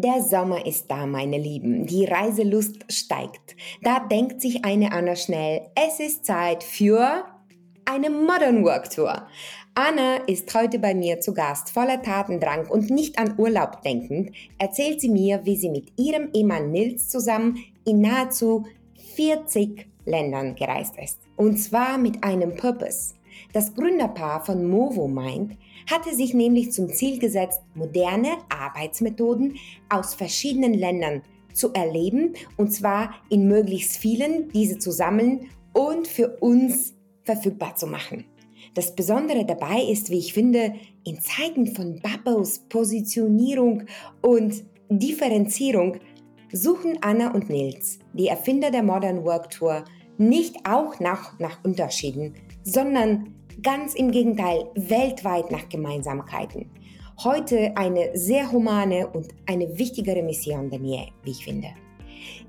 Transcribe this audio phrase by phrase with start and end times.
[0.00, 1.84] Der Sommer ist da, meine Lieben.
[1.84, 3.56] Die Reiselust steigt.
[3.82, 7.24] Da denkt sich eine Anna schnell, es ist Zeit für
[7.84, 9.26] eine Modern Work Tour.
[9.74, 14.30] Anna ist heute bei mir zu Gast, voller Tatendrang und nicht an Urlaub denkend,
[14.60, 18.66] erzählt sie mir, wie sie mit ihrem Ehemann Nils zusammen in nahezu
[19.16, 21.18] 40 Ländern gereist ist.
[21.34, 23.17] Und zwar mit einem Purpose.
[23.52, 25.56] Das Gründerpaar von Movo Mind
[25.90, 29.56] hatte sich nämlich zum Ziel gesetzt, moderne Arbeitsmethoden
[29.88, 31.22] aus verschiedenen Ländern
[31.54, 36.94] zu erleben und zwar in möglichst vielen, diese zu sammeln und für uns
[37.24, 38.24] verfügbar zu machen.
[38.74, 43.84] Das Besondere dabei ist, wie ich finde, in Zeiten von Bubbles, Positionierung
[44.20, 45.96] und Differenzierung
[46.52, 49.84] suchen Anna und Nils, die Erfinder der Modern Work Tour,
[50.18, 56.70] nicht auch nach, nach Unterschieden, sondern Ganz im Gegenteil, weltweit nach Gemeinsamkeiten.
[57.24, 61.66] Heute eine sehr humane und eine wichtigere Mission denn je, wie ich finde.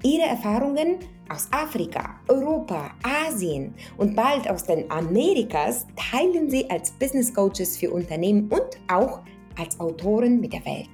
[0.03, 7.33] Ihre Erfahrungen aus Afrika, Europa, Asien und bald aus den Amerikas teilen Sie als Business
[7.33, 9.21] Coaches für Unternehmen und auch
[9.57, 10.89] als Autoren mit der Welt.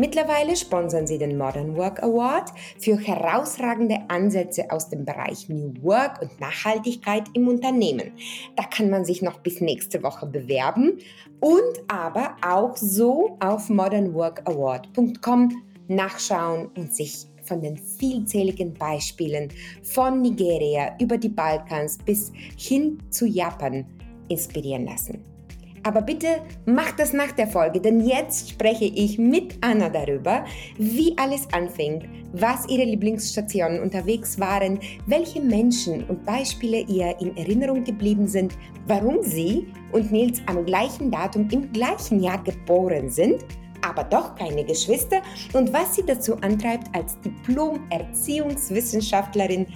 [0.00, 6.22] Mittlerweile sponsern sie den Modern Work Award für herausragende Ansätze aus dem Bereich New Work
[6.22, 8.12] und Nachhaltigkeit im Unternehmen.
[8.54, 10.98] Da kann man sich noch bis nächste Woche bewerben
[11.40, 19.48] und aber auch so auf modernworkaward.com nachschauen und sich von den vielzähligen Beispielen
[19.82, 23.84] von Nigeria über die Balkans bis hin zu Japan
[24.28, 25.37] inspirieren lassen.
[25.82, 26.26] Aber bitte
[26.66, 30.44] mach das nach der Folge, denn jetzt spreche ich mit Anna darüber,
[30.76, 37.84] wie alles anfing, was ihre Lieblingsstationen unterwegs waren, welche Menschen und Beispiele ihr in Erinnerung
[37.84, 38.56] geblieben sind,
[38.86, 43.44] warum sie und Nils am gleichen Datum im gleichen Jahr geboren sind
[43.82, 49.66] aber doch keine Geschwister und was sie dazu antreibt, als Diplom-Erziehungswissenschaftlerin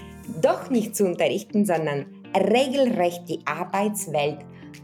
[0.41, 4.39] doch nicht zu unterrichten, sondern regelrecht die Arbeitswelt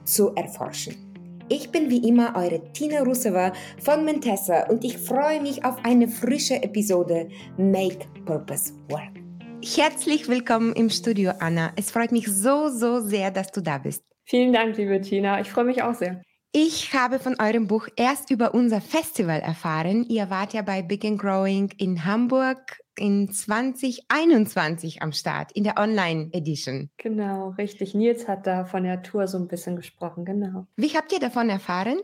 [0.05, 1.08] zu erforschen.
[1.50, 6.06] Ich bin wie immer eure Tina Ruseva von Mentessa und ich freue mich auf eine
[6.06, 9.14] frische Episode Make Purpose Work.
[9.64, 11.72] Herzlich willkommen im Studio, Anna.
[11.76, 14.04] Es freut mich so, so sehr, dass du da bist.
[14.25, 15.41] Vielen Dank, liebe Tina.
[15.41, 16.20] Ich freue mich auch sehr.
[16.53, 20.04] Ich habe von eurem Buch erst über unser Festival erfahren.
[20.06, 25.78] Ihr wart ja bei Big and Growing in Hamburg in 2021 am Start, in der
[25.78, 26.91] Online-Edition.
[26.98, 27.94] Genau, richtig.
[27.94, 30.66] Nils hat da von der Tour so ein bisschen gesprochen, genau.
[30.76, 31.98] Wie habt ihr davon erfahren?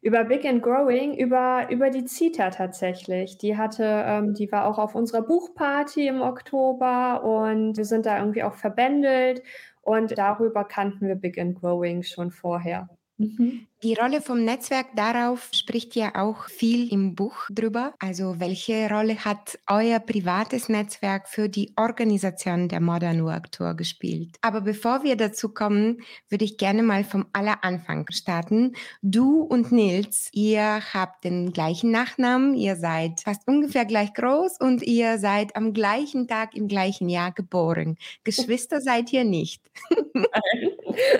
[0.00, 3.38] Über Big and Growing, über, über die Zita tatsächlich.
[3.38, 8.18] Die hatte, ähm, die war auch auf unserer Buchparty im Oktober und wir sind da
[8.18, 9.42] irgendwie auch verbändelt
[9.80, 12.88] und darüber kannten wir Big and Growing schon vorher.
[13.16, 13.68] Mhm.
[13.84, 17.94] Die Rolle vom Netzwerk darauf spricht ja auch viel im Buch drüber.
[17.98, 24.36] Also welche Rolle hat euer privates Netzwerk für die Organisation der Modern Work Tour gespielt?
[24.40, 28.76] Aber bevor wir dazu kommen, würde ich gerne mal vom aller Anfang starten.
[29.02, 34.84] Du und Nils, ihr habt den gleichen Nachnamen, ihr seid fast ungefähr gleich groß und
[34.84, 37.98] ihr seid am gleichen Tag im gleichen Jahr geboren.
[38.22, 39.60] Geschwister seid ihr nicht.
[40.14, 40.70] Nein,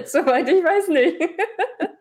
[0.04, 1.18] soweit ich weiß nicht.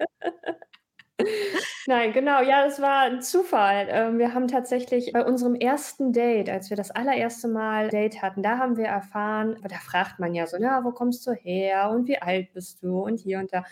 [1.87, 2.41] Nein, genau.
[2.41, 3.87] Ja, das war ein Zufall.
[3.89, 8.43] Ähm, wir haben tatsächlich bei unserem ersten Date, als wir das allererste Mal Date hatten,
[8.43, 12.07] da haben wir erfahren, da fragt man ja so, na, wo kommst du her und
[12.07, 13.63] wie alt bist du und hier und da.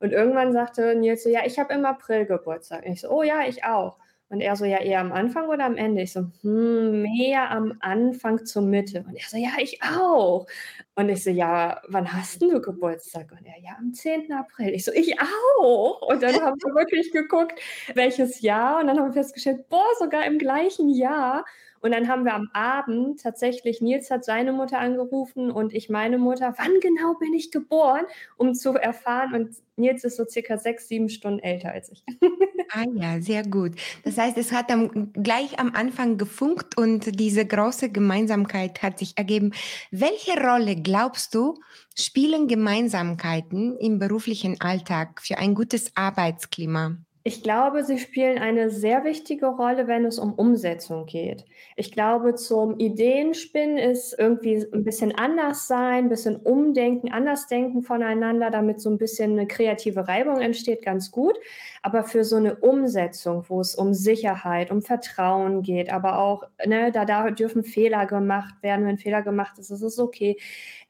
[0.00, 2.84] Und irgendwann sagte Nils so, ja, ich habe im April Geburtstag.
[2.86, 3.96] Und ich so, oh ja, ich auch.
[4.30, 6.02] Und er so, ja, eher am Anfang oder am Ende?
[6.02, 9.04] Ich so, hm, mehr am Anfang zur Mitte.
[9.08, 10.46] Und er so, ja, ich auch.
[10.94, 13.32] Und ich so, ja, wann hast du Geburtstag?
[13.32, 14.30] Und er, ja, am 10.
[14.32, 14.74] April.
[14.74, 16.02] Ich so, ich auch.
[16.02, 17.58] Und dann haben wir wirklich geguckt,
[17.94, 18.80] welches Jahr.
[18.80, 21.44] Und dann haben wir festgestellt, boah, sogar im gleichen Jahr.
[21.80, 26.18] Und dann haben wir am Abend tatsächlich, Nils hat seine Mutter angerufen und ich meine
[26.18, 28.04] Mutter, wann genau bin ich geboren,
[28.36, 29.34] um zu erfahren.
[29.34, 32.04] Und Nils ist so circa sechs, sieben Stunden älter als ich.
[32.72, 33.72] ah ja, sehr gut.
[34.04, 39.16] Das heißt, es hat dann gleich am Anfang gefunkt und diese große Gemeinsamkeit hat sich
[39.16, 39.52] ergeben.
[39.90, 41.54] Welche Rolle glaubst du,
[41.94, 46.96] spielen Gemeinsamkeiten im beruflichen Alltag für ein gutes Arbeitsklima?
[47.24, 51.44] Ich glaube, sie spielen eine sehr wichtige Rolle, wenn es um Umsetzung geht.
[51.76, 57.82] Ich glaube, zum Ideenspinnen ist irgendwie ein bisschen anders sein, ein bisschen umdenken, anders denken
[57.82, 61.36] voneinander, damit so ein bisschen eine kreative Reibung entsteht, ganz gut.
[61.82, 66.90] Aber für so eine Umsetzung, wo es um Sicherheit, um Vertrauen geht, aber auch, ne,
[66.92, 68.86] da, da dürfen Fehler gemacht werden.
[68.86, 70.38] Wenn Fehler gemacht ist, ist es okay.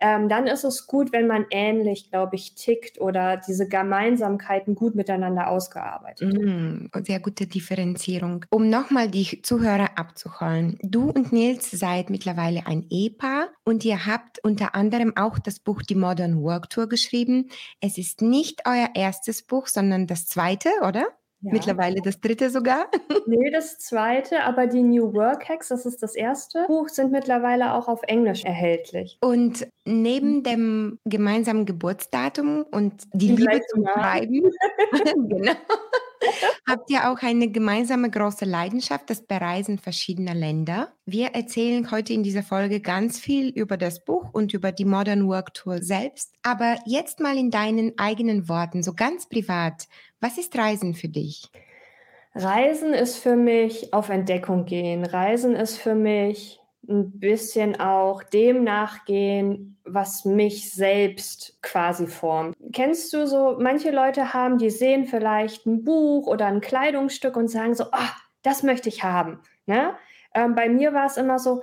[0.01, 4.95] Ähm, dann ist es gut, wenn man ähnlich, glaube ich, tickt oder diese Gemeinsamkeiten gut
[4.95, 8.45] miteinander ausgearbeitet Mm, sehr gute Differenzierung.
[8.51, 10.79] Um nochmal die Zuhörer abzuholen.
[10.83, 15.83] Du und Nils seid mittlerweile ein Ehepaar und ihr habt unter anderem auch das Buch
[15.83, 17.51] Die Modern Work Tour geschrieben.
[17.81, 21.07] Es ist nicht euer erstes Buch, sondern das zweite, oder?
[21.41, 21.53] Ja.
[21.53, 22.91] Mittlerweile das dritte sogar.
[23.27, 27.75] Nee, das zweite, aber die New Work Hacks, das ist das erste Buch, sind mittlerweile
[27.75, 29.19] auch auf Englisch erhältlich.
[29.21, 34.51] Und neben dem gemeinsamen Geburtsdatum und die, die Liebe zum Schreiben,
[35.29, 35.53] genau,
[36.67, 40.93] habt ihr auch eine gemeinsame große Leidenschaft, das Bereisen verschiedener Länder.
[41.07, 45.29] Wir erzählen heute in dieser Folge ganz viel über das Buch und über die Modern
[45.29, 46.35] Work Tour selbst.
[46.43, 49.89] Aber jetzt mal in deinen eigenen Worten, so ganz privat.
[50.21, 51.51] Was ist Reisen für dich?
[52.35, 55.05] Reisen ist für mich auf Entdeckung gehen.
[55.05, 62.57] Reisen ist für mich ein bisschen auch dem nachgehen, was mich selbst quasi formt.
[62.73, 67.49] Kennst du so, manche Leute haben, die sehen vielleicht ein Buch oder ein Kleidungsstück und
[67.49, 68.11] sagen so, ah,
[68.43, 69.41] das möchte ich haben.
[69.67, 69.95] Ne?
[70.35, 71.63] Ähm, bei mir war es immer so,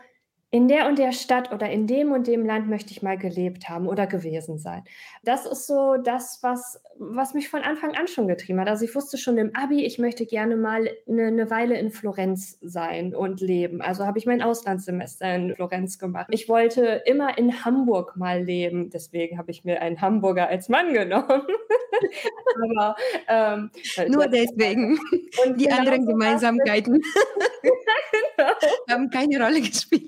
[0.56, 3.68] in der und der Stadt oder in dem und dem Land möchte ich mal gelebt
[3.68, 4.86] haben oder gewesen sein.
[5.22, 8.70] Das ist so das, was, was mich von Anfang an schon getrieben hat.
[8.70, 12.58] Also ich wusste schon im Abi, ich möchte gerne mal eine, eine Weile in Florenz
[12.62, 13.82] sein und leben.
[13.82, 16.28] Also habe ich mein Auslandssemester in Florenz gemacht.
[16.30, 18.90] Ich wollte immer in Hamburg mal leben.
[18.90, 21.28] Deswegen habe ich mir einen Hamburger als Mann genommen.
[22.78, 22.96] Aber,
[23.28, 23.72] ähm,
[24.08, 24.98] Nur deswegen.
[25.46, 27.02] Und die genau anderen Gemeinsamkeiten
[27.62, 28.52] genau.
[28.90, 30.05] haben keine Rolle gespielt.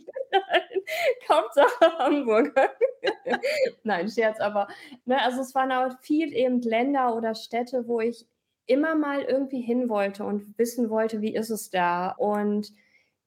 [1.29, 2.53] Hauptsache Hamburg.
[3.83, 4.67] Nein, Scherz, aber
[5.05, 8.27] ne, also es waren auch viel eben Länder oder Städte, wo ich
[8.65, 12.09] immer mal irgendwie hin wollte und wissen wollte, wie ist es da.
[12.09, 12.71] Und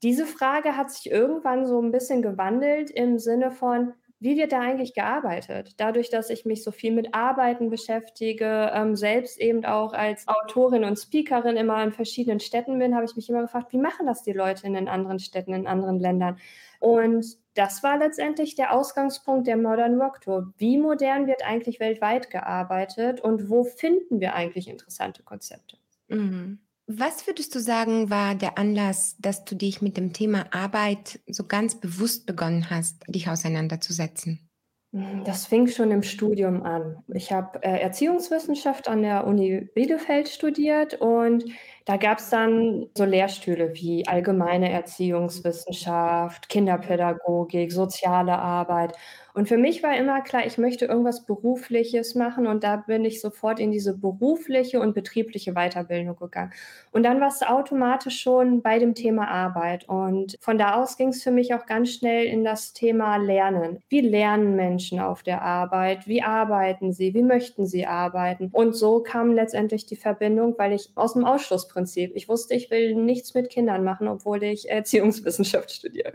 [0.02, 4.60] diese Frage hat sich irgendwann so ein bisschen gewandelt im Sinne von, wie wird da
[4.60, 5.74] eigentlich gearbeitet?
[5.78, 10.84] Dadurch, dass ich mich so viel mit Arbeiten beschäftige, ähm, selbst eben auch als Autorin
[10.84, 14.22] und Speakerin immer in verschiedenen Städten bin, habe ich mich immer gefragt, wie machen das
[14.22, 16.38] die Leute in den anderen Städten, in anderen Ländern?
[16.80, 17.24] Und
[17.54, 20.52] das war letztendlich der Ausgangspunkt der Modern Work Tour.
[20.56, 25.78] Wie modern wird eigentlich weltweit gearbeitet und wo finden wir eigentlich interessante Konzepte?
[26.08, 26.60] Mhm.
[26.86, 31.44] Was würdest du sagen, war der Anlass, dass du dich mit dem Thema Arbeit so
[31.46, 34.49] ganz bewusst begonnen hast, dich auseinanderzusetzen?
[34.92, 36.96] Das fing schon im Studium an.
[37.14, 41.44] Ich habe äh, Erziehungswissenschaft an der Uni Bielefeld studiert und
[41.84, 48.96] da gab es dann so Lehrstühle wie allgemeine Erziehungswissenschaft, Kinderpädagogik, soziale Arbeit.
[49.40, 53.22] Und für mich war immer klar, ich möchte irgendwas Berufliches machen und da bin ich
[53.22, 56.52] sofort in diese berufliche und betriebliche Weiterbildung gegangen.
[56.92, 59.88] Und dann war es automatisch schon bei dem Thema Arbeit.
[59.88, 63.82] Und von da aus ging es für mich auch ganz schnell in das Thema Lernen.
[63.88, 66.06] Wie lernen Menschen auf der Arbeit?
[66.06, 67.14] Wie arbeiten sie?
[67.14, 68.50] Wie möchten sie arbeiten?
[68.52, 72.94] Und so kam letztendlich die Verbindung, weil ich aus dem Ausschlussprinzip, ich wusste, ich will
[72.94, 76.12] nichts mit Kindern machen, obwohl ich Erziehungswissenschaft studiere.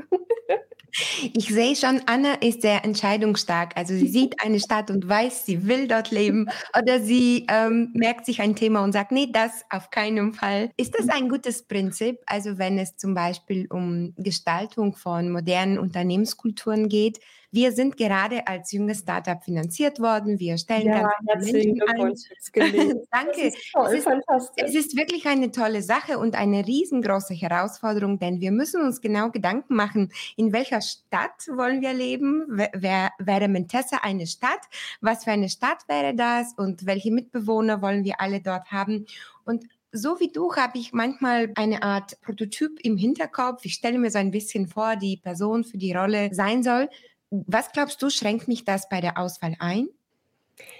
[1.34, 3.76] Ich sehe schon, Anna ist sehr entscheidungsstark.
[3.76, 6.48] Also sie sieht eine Stadt und weiß, sie will dort leben
[6.78, 10.72] oder sie ähm, merkt sich ein Thema und sagt, nee, das auf keinen Fall.
[10.78, 12.20] Ist das ein gutes Prinzip?
[12.26, 17.20] Also wenn es zum Beispiel um Gestaltung von modernen Unternehmenskulturen geht,
[17.56, 20.40] wir sind gerade als junges Startup finanziert worden.
[20.40, 22.14] Wir stellen ja, ganz Menschen ein.
[23.12, 23.54] Danke.
[23.72, 28.52] Toll, es, ist, es ist wirklich eine tolle Sache und eine riesengroße Herausforderung, denn wir
[28.52, 32.44] müssen uns genau Gedanken machen, in welcher Stadt wollen wir leben?
[32.50, 34.62] Wer, wäre Mentessa eine Stadt?
[35.00, 36.54] Was für eine Stadt wäre das?
[36.58, 39.06] Und welche Mitbewohner wollen wir alle dort haben?
[39.46, 39.64] Und
[39.94, 43.64] so wie du habe ich manchmal eine Art Prototyp im Hinterkopf.
[43.64, 46.90] Ich stelle mir so ein bisschen vor, die Person für die Rolle sein soll.
[47.30, 49.88] Was glaubst du, schränkt mich das bei der Auswahl ein?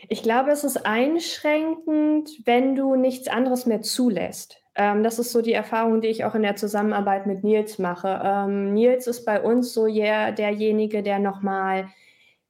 [0.08, 4.62] Ich glaube, es ist einschränkend, wenn du nichts anderes mehr zulässt.
[4.76, 8.22] Ähm, das ist so die Erfahrung, die ich auch in der Zusammenarbeit mit Nils mache.
[8.24, 11.90] Ähm, Nils ist bei uns so yeah, derjenige, der nochmal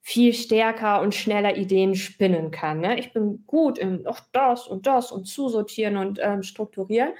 [0.01, 2.79] viel stärker und schneller Ideen spinnen kann.
[2.79, 2.99] Ne?
[2.99, 7.13] Ich bin gut in auch das und das und zusortieren und ähm, strukturieren.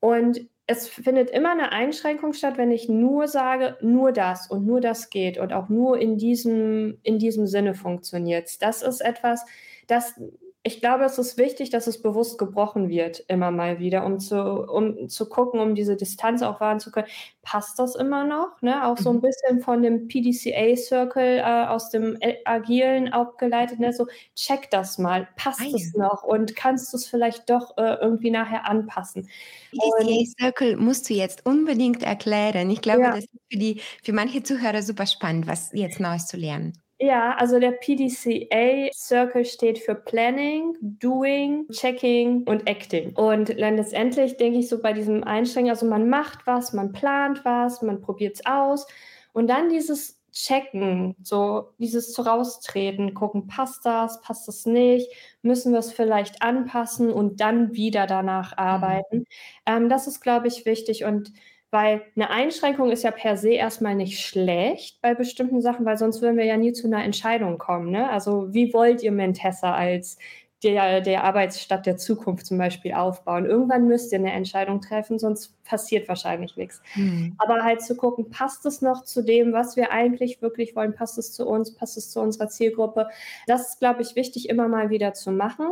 [0.00, 4.80] Und es findet immer eine Einschränkung statt, wenn ich nur sage, nur das und nur
[4.80, 8.60] das geht und auch nur in diesem, in diesem Sinne funktioniert.
[8.62, 9.44] Das ist etwas,
[9.86, 10.20] das
[10.66, 14.36] ich glaube, es ist wichtig, dass es bewusst gebrochen wird, immer mal wieder, um zu,
[14.36, 17.06] um zu gucken, um diese Distanz auch wahren zu können.
[17.42, 18.60] Passt das immer noch?
[18.62, 18.84] Ne?
[18.84, 19.20] Auch so ein mhm.
[19.20, 23.78] bisschen von dem PDCA-Circle äh, aus dem Agilen abgeleitet.
[23.78, 23.92] Ne?
[23.92, 25.28] So, check das mal.
[25.36, 26.24] Passt es noch?
[26.24, 29.28] Und kannst du es vielleicht doch äh, irgendwie nachher anpassen?
[29.70, 32.70] PDCA-Circle musst du jetzt unbedingt erklären.
[32.70, 33.10] Ich glaube, ja.
[33.12, 36.72] das ist für, die, für manche Zuhörer super spannend, was jetzt Neues zu lernen.
[36.98, 43.14] Ja, also der PDCA Circle steht für Planning, Doing, Checking und Acting.
[43.14, 47.82] Und letztendlich denke ich so bei diesem Einstrengen, also man macht was, man plant was,
[47.82, 48.86] man probiert es aus
[49.34, 55.10] und dann dieses Checken, so dieses zu raustreten, gucken, passt das, passt das nicht,
[55.42, 58.58] müssen wir es vielleicht anpassen und dann wieder danach mhm.
[58.58, 59.16] arbeiten.
[59.18, 59.26] Mhm.
[59.66, 61.32] Ähm, das ist, glaube ich, wichtig und
[61.70, 66.22] weil eine Einschränkung ist ja per se erstmal nicht schlecht bei bestimmten Sachen, weil sonst
[66.22, 67.90] würden wir ja nie zu einer Entscheidung kommen.
[67.90, 68.08] Ne?
[68.08, 70.16] Also wie wollt ihr Mentessa als
[70.62, 73.46] der, der Arbeitsstadt der Zukunft zum Beispiel aufbauen?
[73.46, 76.80] Irgendwann müsst ihr eine Entscheidung treffen, sonst passiert wahrscheinlich nichts.
[76.94, 77.34] Mhm.
[77.38, 80.94] Aber halt zu gucken, passt es noch zu dem, was wir eigentlich wirklich wollen?
[80.94, 81.74] Passt es zu uns?
[81.74, 83.08] Passt es zu unserer Zielgruppe?
[83.46, 85.66] Das ist, glaube ich, wichtig, immer mal wieder zu machen.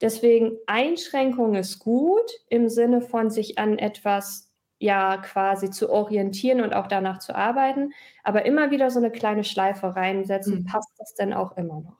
[0.00, 4.45] Deswegen Einschränkung ist gut im Sinne von sich an etwas
[4.86, 7.92] ja quasi zu orientieren und auch danach zu arbeiten,
[8.24, 10.64] aber immer wieder so eine kleine Schleife reinsetzen, mhm.
[10.64, 11.96] passt das denn auch immer noch?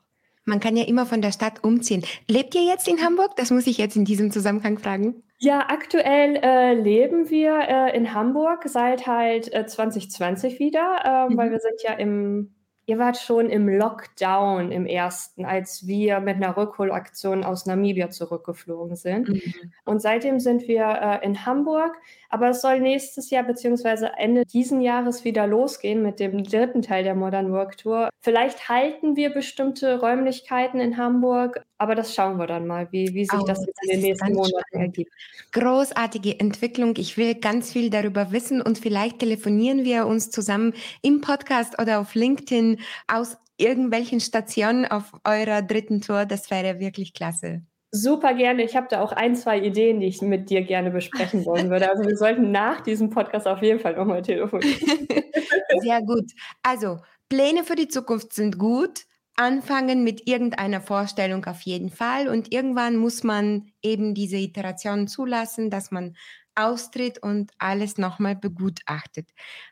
[0.46, 2.04] Man kann ja immer von der Stadt umziehen.
[2.28, 3.34] Lebt ihr jetzt in Hamburg?
[3.36, 5.22] Das muss ich jetzt in diesem Zusammenhang fragen.
[5.38, 11.36] Ja, aktuell äh, leben wir äh, in Hamburg seit halt äh, 2020 wieder, mhm.
[11.36, 12.55] weil wir sind ja im
[12.88, 18.94] Ihr wart schon im Lockdown im ersten, als wir mit einer Rückholaktion aus Namibia zurückgeflogen
[18.94, 19.28] sind.
[19.28, 19.42] Mhm.
[19.84, 21.96] Und seitdem sind wir äh, in Hamburg.
[22.28, 27.02] Aber es soll nächstes Jahr beziehungsweise Ende diesen Jahres wieder losgehen mit dem dritten Teil
[27.02, 28.08] der Modern Work Tour.
[28.26, 33.24] Vielleicht halten wir bestimmte Räumlichkeiten in Hamburg, aber das schauen wir dann mal, wie, wie
[33.24, 34.98] sich oh, das jetzt in den nächsten Monaten spannend.
[34.98, 35.12] ergibt.
[35.52, 36.94] Großartige Entwicklung.
[36.96, 42.00] Ich will ganz viel darüber wissen und vielleicht telefonieren wir uns zusammen im Podcast oder
[42.00, 46.26] auf LinkedIn aus irgendwelchen Stationen auf eurer dritten Tour.
[46.26, 47.62] Das wäre wirklich klasse.
[47.92, 48.64] Super gerne.
[48.64, 51.88] Ich habe da auch ein, zwei Ideen, die ich mit dir gerne besprechen wollen würde.
[51.88, 54.80] Also wir sollten nach diesem Podcast auf jeden Fall nochmal telefonieren.
[55.80, 56.32] Sehr gut.
[56.64, 59.06] Also Pläne für die Zukunft sind gut.
[59.38, 62.28] Anfangen mit irgendeiner Vorstellung auf jeden Fall.
[62.28, 66.16] Und irgendwann muss man eben diese Iteration zulassen, dass man
[66.54, 69.28] austritt und alles nochmal begutachtet.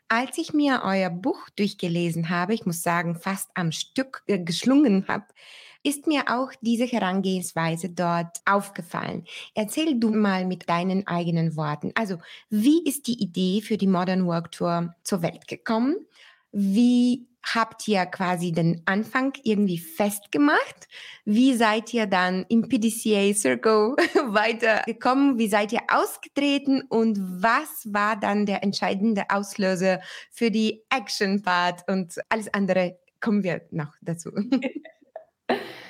[0.07, 5.07] Als ich mir euer Buch durchgelesen habe, ich muss sagen, fast am Stück äh, geschlungen
[5.07, 5.25] habe,
[5.83, 9.23] ist mir auch diese Herangehensweise dort aufgefallen.
[9.53, 11.91] Erzähl du mal mit deinen eigenen Worten.
[11.95, 12.17] Also,
[12.49, 15.97] wie ist die Idee für die Modern Work Tour zur Welt gekommen?
[16.51, 20.87] Wie habt ihr quasi den Anfang irgendwie festgemacht?
[21.25, 23.95] Wie seid ihr dann im PDCA Circle
[24.27, 25.37] weitergekommen?
[25.37, 26.81] Wie seid ihr ausgetreten?
[26.89, 31.87] Und was war dann der entscheidende Auslöser für die Action Part?
[31.87, 34.31] Und alles andere kommen wir noch dazu.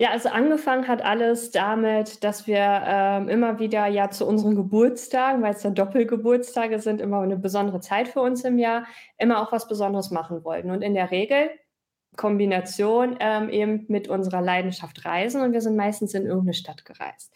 [0.00, 5.42] Ja, also angefangen hat alles damit, dass wir ähm, immer wieder ja zu unseren Geburtstagen,
[5.42, 8.86] weil es ja Doppelgeburtstage sind, immer eine besondere Zeit für uns im Jahr,
[9.18, 10.70] immer auch was Besonderes machen wollten.
[10.70, 11.50] Und in der Regel
[12.16, 17.32] Kombination ähm, eben mit unserer Leidenschaft Reisen und wir sind meistens in irgendeine Stadt gereist.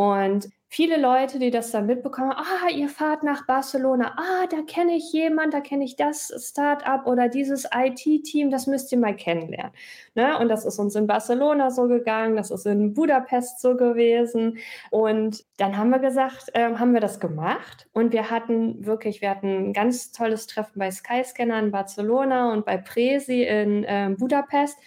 [0.00, 4.96] Und viele Leute, die das dann mitbekommen, ah, ihr fahrt nach Barcelona, ah, da kenne
[4.96, 9.72] ich jemand, da kenne ich das Startup oder dieses IT-Team, das müsst ihr mal kennenlernen.
[10.14, 10.38] Ne?
[10.38, 14.56] Und das ist uns in Barcelona so gegangen, das ist in Budapest so gewesen.
[14.90, 19.28] Und dann haben wir gesagt, äh, haben wir das gemacht und wir hatten wirklich, wir
[19.28, 24.78] hatten ein ganz tolles Treffen bei Skyscanner in Barcelona und bei Presi in äh, Budapest.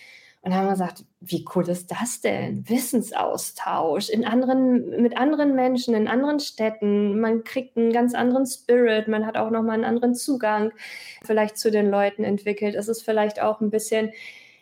[0.43, 2.67] Und haben gesagt, wie cool ist das denn?
[2.67, 7.21] Wissensaustausch in anderen, mit anderen Menschen, in anderen Städten.
[7.21, 10.73] Man kriegt einen ganz anderen Spirit, man hat auch nochmal einen anderen Zugang
[11.23, 12.75] vielleicht zu den Leuten entwickelt.
[12.75, 14.12] Es ist vielleicht auch ein bisschen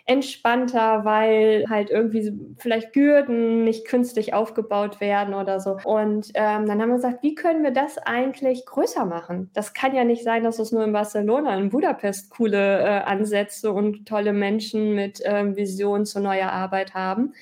[0.06, 5.78] entspannter, weil halt irgendwie vielleicht Gürden nicht künstlich aufgebaut werden oder so.
[5.84, 9.50] Und ähm, dann haben wir gesagt, wie können wir das eigentlich größer machen?
[9.54, 13.72] Das kann ja nicht sein, dass es nur in Barcelona, in Budapest coole äh, Ansätze
[13.72, 17.34] und tolle Menschen mit ähm, Visionen zu neuer Arbeit haben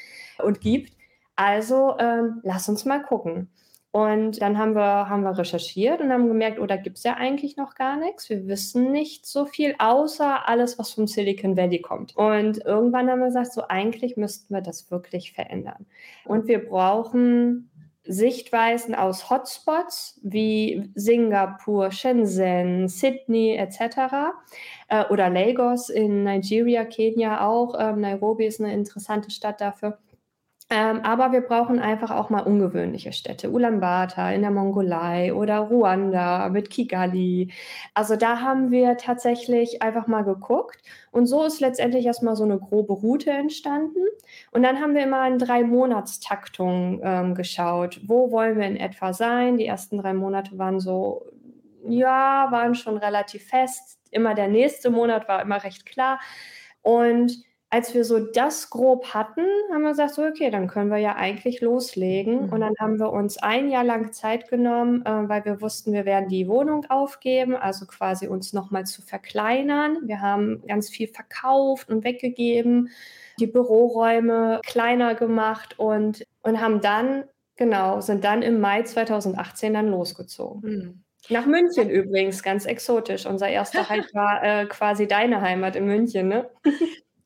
[0.43, 0.93] und gibt.
[1.35, 3.49] Also ähm, lass uns mal gucken.
[3.99, 7.15] Und dann haben wir, haben wir recherchiert und haben gemerkt, oh, da gibt es ja
[7.15, 8.29] eigentlich noch gar nichts.
[8.29, 12.15] Wir wissen nicht so viel, außer alles, was vom Silicon Valley kommt.
[12.15, 15.85] Und irgendwann haben wir gesagt, so eigentlich müssten wir das wirklich verändern.
[16.23, 17.69] Und wir brauchen
[18.05, 24.31] Sichtweisen aus Hotspots wie Singapur, Shenzhen, Sydney etc.
[24.87, 27.75] Äh, oder Lagos in Nigeria, Kenia auch.
[27.77, 29.97] Ähm, Nairobi ist eine interessante Stadt dafür
[30.71, 33.49] ähm, aber wir brauchen einfach auch mal ungewöhnliche Städte.
[33.49, 37.51] Ulaanbaatar in der Mongolei oder Ruanda mit Kigali.
[37.95, 40.79] Also da haben wir tatsächlich einfach mal geguckt.
[41.11, 44.03] Und so ist letztendlich erstmal so eine grobe Route entstanden.
[44.51, 47.99] Und dann haben wir immer in drei Monatstaktung ähm, geschaut.
[48.05, 49.57] Wo wollen wir in etwa sein?
[49.57, 51.25] Die ersten drei Monate waren so,
[51.87, 53.97] ja, waren schon relativ fest.
[54.11, 56.19] Immer der nächste Monat war immer recht klar.
[56.83, 60.97] Und als wir so das grob hatten, haben wir gesagt, so, okay, dann können wir
[60.97, 62.47] ja eigentlich loslegen.
[62.47, 62.53] Mhm.
[62.53, 66.05] Und dann haben wir uns ein Jahr lang Zeit genommen, äh, weil wir wussten, wir
[66.05, 69.99] werden die Wohnung aufgeben, also quasi uns nochmal zu verkleinern.
[70.03, 72.89] Wir haben ganz viel verkauft und weggegeben,
[73.39, 79.89] die Büroräume kleiner gemacht und, und haben dann, genau, sind dann im Mai 2018 dann
[79.89, 80.61] losgezogen.
[80.61, 81.03] Mhm.
[81.29, 83.27] Nach München übrigens, ganz exotisch.
[83.27, 86.49] Unser erster Halt war äh, quasi deine Heimat in München, ne?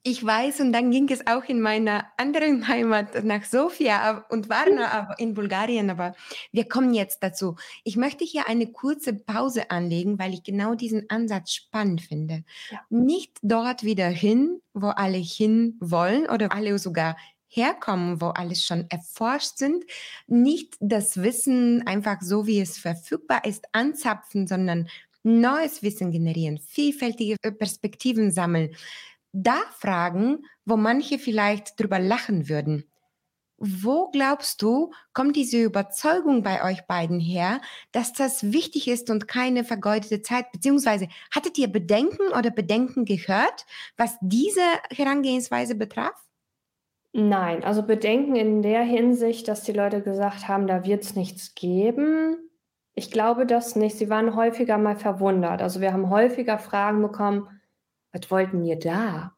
[0.06, 5.16] Ich weiß, und dann ging es auch in meiner anderen Heimat nach Sofia und Varna
[5.18, 6.14] in Bulgarien, aber
[6.52, 7.56] wir kommen jetzt dazu.
[7.86, 12.44] Ich möchte hier eine kurze Pause anlegen, weil ich genau diesen Ansatz spannend finde.
[12.70, 12.82] Ja.
[12.90, 17.16] Nicht dort wieder hin, wo alle hin wollen oder alle sogar
[17.48, 19.86] herkommen, wo alles schon erforscht sind,
[20.28, 24.90] nicht das Wissen einfach so, wie es verfügbar ist, anzapfen, sondern
[25.22, 28.76] neues Wissen generieren, vielfältige Perspektiven sammeln
[29.34, 32.86] da fragen, wo manche vielleicht drüber lachen würden.
[33.58, 37.62] Wo glaubst du, kommt diese Überzeugung bei euch beiden her,
[37.92, 40.52] dass das wichtig ist und keine vergeudete Zeit?
[40.52, 44.62] Beziehungsweise hattet ihr Bedenken oder Bedenken gehört, was diese
[44.92, 46.14] Herangehensweise betraf?
[47.14, 51.54] Nein, also Bedenken in der Hinsicht, dass die Leute gesagt haben, da wird es nichts
[51.54, 52.38] geben.
[52.96, 53.98] Ich glaube das nicht.
[53.98, 55.62] Sie waren häufiger mal verwundert.
[55.62, 57.48] Also wir haben häufiger Fragen bekommen,
[58.14, 59.34] was wollten ihr da?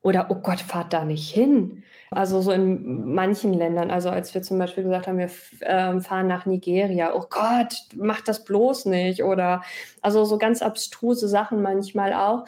[0.00, 1.82] Oder, oh Gott, fahrt da nicht hin.
[2.10, 5.30] Also so in manchen Ländern, also als wir zum Beispiel gesagt haben, wir
[5.60, 9.24] äh, fahren nach Nigeria, oh Gott, macht das bloß nicht.
[9.24, 9.62] Oder
[10.00, 12.44] also so ganz abstruse Sachen manchmal auch.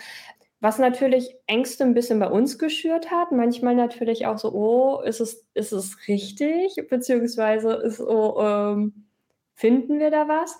[0.60, 5.20] Was natürlich Ängste ein bisschen bei uns geschürt hat, manchmal natürlich auch so, oh, ist
[5.20, 6.86] es, ist es richtig?
[6.88, 9.06] Beziehungsweise ist so, ähm,
[9.54, 10.58] finden wir da was?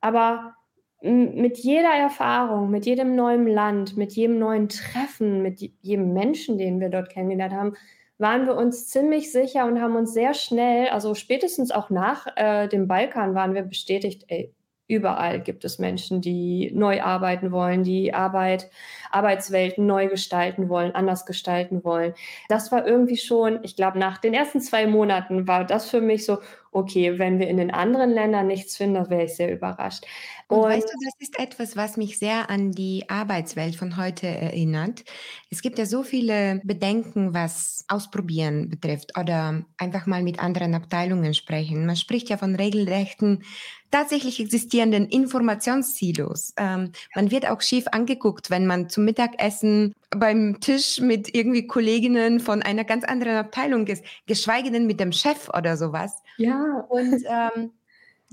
[0.00, 0.56] Aber
[1.02, 6.80] mit jeder Erfahrung, mit jedem neuen Land, mit jedem neuen Treffen, mit jedem Menschen, den
[6.80, 7.76] wir dort kennengelernt haben,
[8.18, 12.68] waren wir uns ziemlich sicher und haben uns sehr schnell, also spätestens auch nach äh,
[12.68, 14.54] dem Balkan, waren wir bestätigt, ey,
[14.86, 18.70] überall gibt es Menschen, die neu arbeiten wollen, die Arbeit,
[19.10, 22.14] Arbeitswelten neu gestalten wollen, anders gestalten wollen.
[22.48, 26.24] Das war irgendwie schon, ich glaube, nach den ersten zwei Monaten war das für mich
[26.24, 26.38] so,
[26.72, 30.04] okay, wenn wir in den anderen Ländern nichts finden, dann wäre ich sehr überrascht.
[30.52, 35.04] Und, weißt du, das ist etwas, was mich sehr an die Arbeitswelt von heute erinnert.
[35.50, 41.34] Es gibt ja so viele Bedenken, was Ausprobieren betrifft oder einfach mal mit anderen Abteilungen
[41.34, 41.86] sprechen.
[41.86, 43.44] Man spricht ja von regelrechten,
[43.90, 46.54] tatsächlich existierenden Informationssilos.
[46.56, 52.40] Ähm, man wird auch schief angeguckt, wenn man zum Mittagessen beim Tisch mit irgendwie Kolleginnen
[52.40, 56.22] von einer ganz anderen Abteilung ist, geschweige denn mit dem Chef oder sowas.
[56.38, 56.84] Ja.
[56.88, 57.70] Und ähm,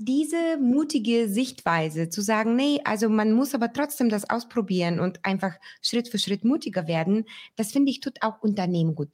[0.04, 5.54] diese mutige Sichtweise zu sagen, nee, also man muss aber trotzdem das ausprobieren und einfach
[5.82, 9.10] Schritt für Schritt mutiger werden, das finde ich tut auch Unternehmen gut.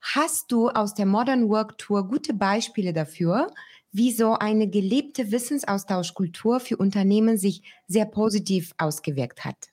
[0.00, 3.48] Hast du aus der Modern Work Tour gute Beispiele dafür,
[3.92, 9.68] wie so eine gelebte Wissensaustauschkultur für Unternehmen sich sehr positiv ausgewirkt hat?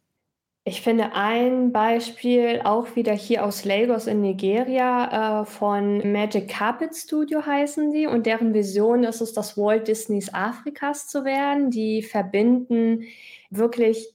[0.67, 6.93] Ich finde ein Beispiel auch wieder hier aus Lagos in Nigeria äh, von Magic Carpet
[6.93, 11.71] Studio heißen die und deren Vision ist es, das Walt Disneys Afrikas zu werden.
[11.71, 13.05] Die verbinden
[13.49, 14.13] wirklich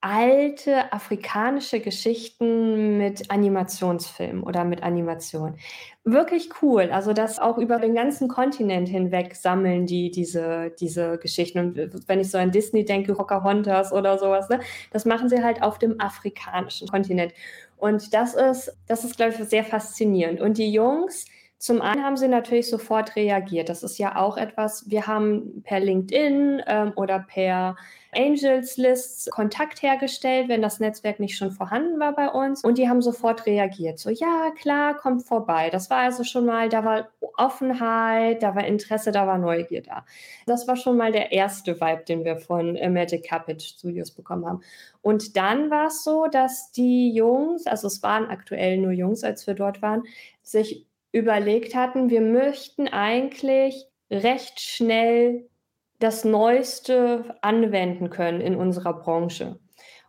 [0.00, 5.56] alte afrikanische Geschichten mit Animationsfilmen oder mit Animation.
[6.04, 6.90] Wirklich cool.
[6.90, 11.58] Also das auch über den ganzen Kontinent hinweg sammeln die diese, diese Geschichten.
[11.60, 14.58] Und wenn ich so an Disney denke, Pocahontas oder sowas, ne,
[14.90, 17.32] das machen sie halt auf dem afrikanischen Kontinent.
[17.76, 20.40] Und das ist, das ist, glaube ich, sehr faszinierend.
[20.40, 21.26] Und die Jungs,
[21.58, 23.68] zum einen haben sie natürlich sofort reagiert.
[23.68, 27.76] Das ist ja auch etwas, wir haben per LinkedIn ähm, oder per
[28.14, 32.62] Angels Lists Kontakt hergestellt, wenn das Netzwerk nicht schon vorhanden war bei uns.
[32.62, 33.98] Und die haben sofort reagiert.
[33.98, 35.70] So, ja, klar, kommt vorbei.
[35.70, 40.04] Das war also schon mal, da war Offenheit, da war Interesse, da war Neugier da.
[40.46, 44.46] Das war schon mal der erste Vibe, den wir von äh, Magic Carpet Studios bekommen
[44.46, 44.60] haben.
[45.00, 49.46] Und dann war es so, dass die Jungs, also es waren aktuell nur Jungs, als
[49.46, 50.02] wir dort waren,
[50.42, 55.48] sich überlegt hatten, wir möchten eigentlich recht schnell
[56.02, 59.58] das Neueste anwenden können in unserer Branche.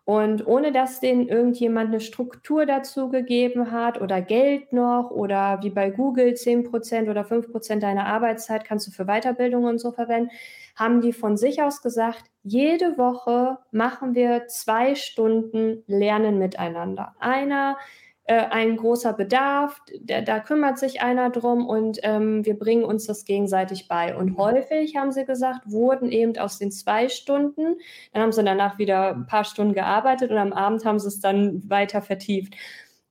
[0.06, 5.70] Und ohne dass denen irgendjemand eine Struktur dazu gegeben hat oder Geld noch oder wie
[5.70, 10.32] bei Google 10% oder 5% deiner Arbeitszeit kannst du für Weiterbildung und so verwenden,
[10.76, 17.16] haben die von sich aus gesagt, jede Woche machen wir zwei Stunden Lernen miteinander.
[17.20, 17.78] Einer
[18.26, 23.06] äh, ein großer Bedarf, da, da, kümmert sich einer drum und ähm, wir bringen uns
[23.06, 24.16] das gegenseitig bei.
[24.16, 24.38] Und mhm.
[24.38, 27.76] häufig, haben sie gesagt, wurden eben aus den zwei Stunden,
[28.14, 31.20] dann haben sie danach wieder ein paar Stunden gearbeitet und am Abend haben sie es
[31.20, 32.56] dann weiter vertieft.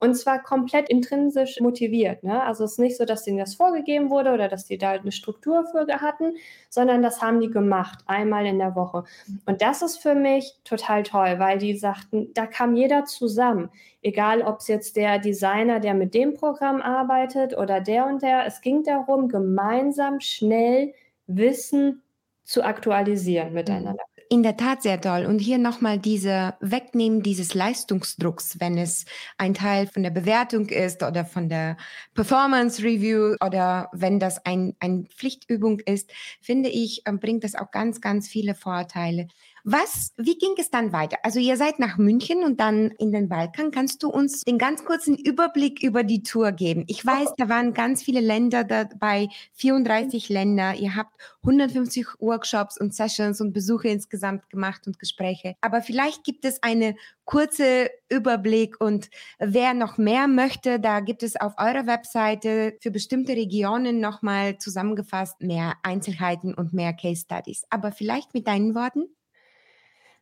[0.03, 2.25] Und zwar komplett intrinsisch motiviert.
[2.25, 2.43] Ne?
[2.43, 5.13] Also es ist nicht so, dass denen das vorgegeben wurde oder dass die da eine
[5.13, 6.35] Struktur für hatten,
[6.69, 9.05] sondern das haben die gemacht, einmal in der Woche.
[9.47, 13.71] Und das ist für mich total toll, weil die sagten, da kam jeder zusammen.
[14.03, 18.45] Egal, ob es jetzt der Designer, der mit dem Programm arbeitet oder der und der.
[18.45, 20.95] Es ging darum, gemeinsam schnell
[21.29, 22.03] Wissen
[22.43, 24.03] zu aktualisieren miteinander.
[24.33, 25.27] In der Tat sehr toll.
[25.27, 29.05] Und hier nochmal diese Wegnehmen dieses Leistungsdrucks, wenn es
[29.37, 31.77] ein Teil von der Bewertung ist oder von der
[32.15, 37.71] Performance Review oder wenn das ein, eine Pflichtübung ist, finde ich, ähm, bringt das auch
[37.71, 39.29] ganz, ganz viele Vorteile.
[39.65, 41.19] Was, wie ging es dann weiter?
[41.23, 43.71] Also ihr seid nach München und dann in den Balkan.
[43.71, 46.83] Kannst du uns den ganz kurzen Überblick über die Tour geben?
[46.89, 50.75] Ich weiß, da waren ganz viele Länder dabei, 34 Länder.
[50.75, 55.55] Ihr habt 150 Workshops und Sessions und Besuche insgesamt gemacht und Gespräche.
[55.61, 61.41] Aber vielleicht gibt es eine kurze Überblick und wer noch mehr möchte, da gibt es
[61.41, 67.65] auf eurer Webseite für bestimmte Regionen nochmal zusammengefasst mehr Einzelheiten und mehr Case Studies.
[67.71, 69.05] Aber vielleicht mit deinen Worten?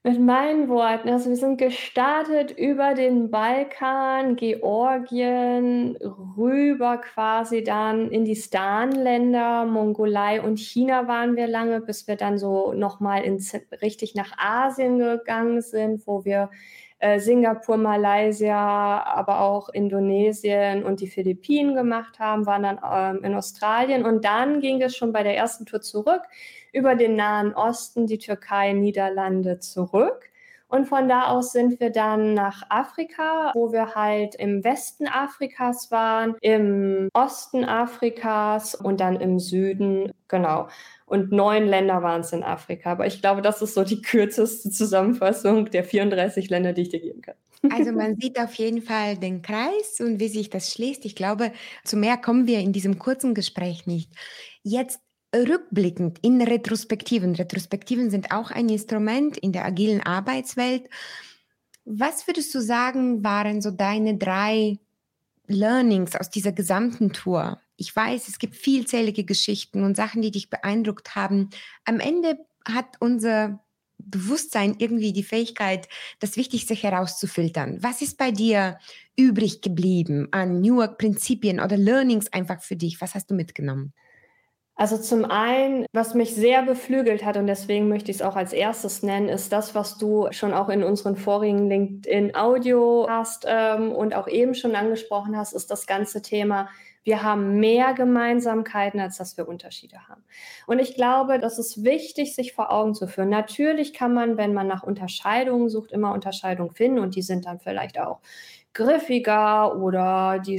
[0.03, 5.95] Mit meinen Worten, also wir sind gestartet über den Balkan, Georgien,
[6.39, 12.39] rüber quasi dann in die Stan-Länder, Mongolei und China waren wir lange, bis wir dann
[12.39, 13.25] so nochmal
[13.83, 16.49] richtig nach Asien gegangen sind, wo wir
[16.99, 23.35] äh, Singapur, Malaysia, aber auch Indonesien und die Philippinen gemacht haben, waren dann ähm, in
[23.35, 24.07] Australien.
[24.07, 26.23] Und dann ging es schon bei der ersten Tour zurück
[26.73, 30.31] über den Nahen Osten, die Türkei, Niederlande zurück.
[30.71, 35.91] Und von da aus sind wir dann nach Afrika, wo wir halt im Westen Afrikas
[35.91, 40.69] waren, im Osten Afrikas und dann im Süden, genau.
[41.07, 42.93] Und neun Länder waren es in Afrika.
[42.93, 47.01] Aber ich glaube, das ist so die kürzeste Zusammenfassung der 34 Länder, die ich dir
[47.01, 47.35] geben kann.
[47.69, 51.05] Also man sieht auf jeden Fall den Kreis und wie sich das schließt.
[51.05, 51.53] Ich glaube,
[51.85, 54.11] zu mehr kommen wir in diesem kurzen Gespräch nicht.
[54.63, 55.01] Jetzt
[55.35, 60.89] rückblickend in Retrospektiven, Retrospektiven sind auch ein Instrument in der agilen Arbeitswelt.
[61.85, 64.79] Was würdest du sagen, waren so deine drei
[65.47, 67.61] Learnings aus dieser gesamten Tour?
[67.77, 71.51] Ich weiß, es gibt vielzählige Geschichten und Sachen, die dich beeindruckt haben.
[71.85, 73.61] Am Ende hat unser
[73.99, 75.89] Bewusstsein irgendwie die Fähigkeit,
[76.21, 77.83] das Wichtigste herauszufiltern.
[77.83, 78.79] Was ist bei dir
[79.17, 83.01] übrig geblieben an New Work-Prinzipien oder Learnings einfach für dich?
[83.01, 83.93] Was hast du mitgenommen?
[84.81, 88.55] Also zum einen, was mich sehr beflügelt hat und deswegen möchte ich es auch als
[88.55, 93.93] erstes nennen, ist das, was du schon auch in unseren vorigen LinkedIn Audio hast ähm,
[93.93, 96.71] und auch eben schon angesprochen hast, ist das ganze Thema.
[97.05, 100.25] Wir haben mehr Gemeinsamkeiten, als dass wir Unterschiede haben.
[100.67, 103.29] Und ich glaube, das ist wichtig, sich vor Augen zu führen.
[103.29, 107.61] Natürlich kann man, wenn man nach Unterscheidungen sucht, immer Unterscheidungen finden und die sind dann
[107.61, 108.21] vielleicht auch
[108.73, 110.59] griffiger oder die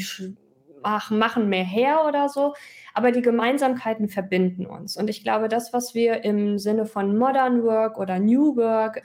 [1.10, 2.54] machen mehr her oder so
[2.94, 4.98] aber die Gemeinsamkeiten verbinden uns.
[4.98, 9.02] Und ich glaube, das, was wir im Sinne von Modern Work oder New Work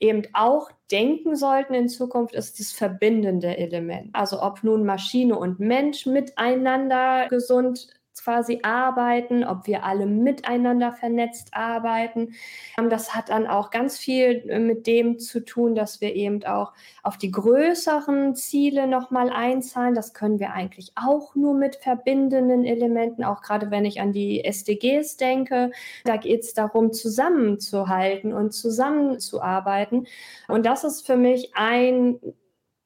[0.00, 4.10] eben auch denken sollten in Zukunft, ist das verbindende Element.
[4.12, 7.88] Also ob nun Maschine und Mensch miteinander gesund
[8.22, 12.34] quasi arbeiten, ob wir alle miteinander vernetzt arbeiten.
[12.78, 16.44] Ähm, das hat dann auch ganz viel äh, mit dem zu tun, dass wir eben
[16.44, 16.72] auch
[17.02, 19.94] auf die größeren Ziele nochmal einzahlen.
[19.94, 24.44] Das können wir eigentlich auch nur mit verbindenden Elementen, auch gerade wenn ich an die
[24.44, 25.70] SDGs denke.
[26.04, 30.06] Da geht es darum, zusammenzuhalten und zusammenzuarbeiten.
[30.48, 32.18] Und das ist für mich ein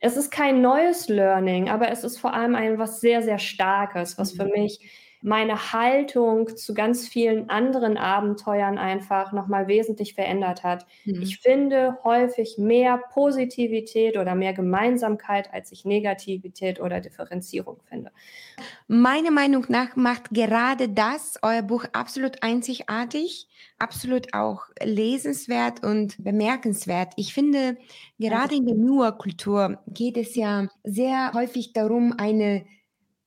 [0.00, 4.16] es ist kein neues Learning, aber es ist vor allem ein was sehr, sehr Starkes,
[4.16, 4.52] was für mhm.
[4.52, 10.86] mich meine Haltung zu ganz vielen anderen Abenteuern einfach nochmal wesentlich verändert hat.
[11.04, 11.22] Mhm.
[11.22, 18.12] Ich finde häufig mehr Positivität oder mehr Gemeinsamkeit, als ich Negativität oder Differenzierung finde.
[18.86, 27.12] Meiner Meinung nach macht gerade das euer Buch absolut einzigartig, absolut auch lesenswert und bemerkenswert.
[27.16, 27.76] Ich finde,
[28.18, 32.64] gerade in der Newer-Kultur geht es ja sehr häufig darum, eine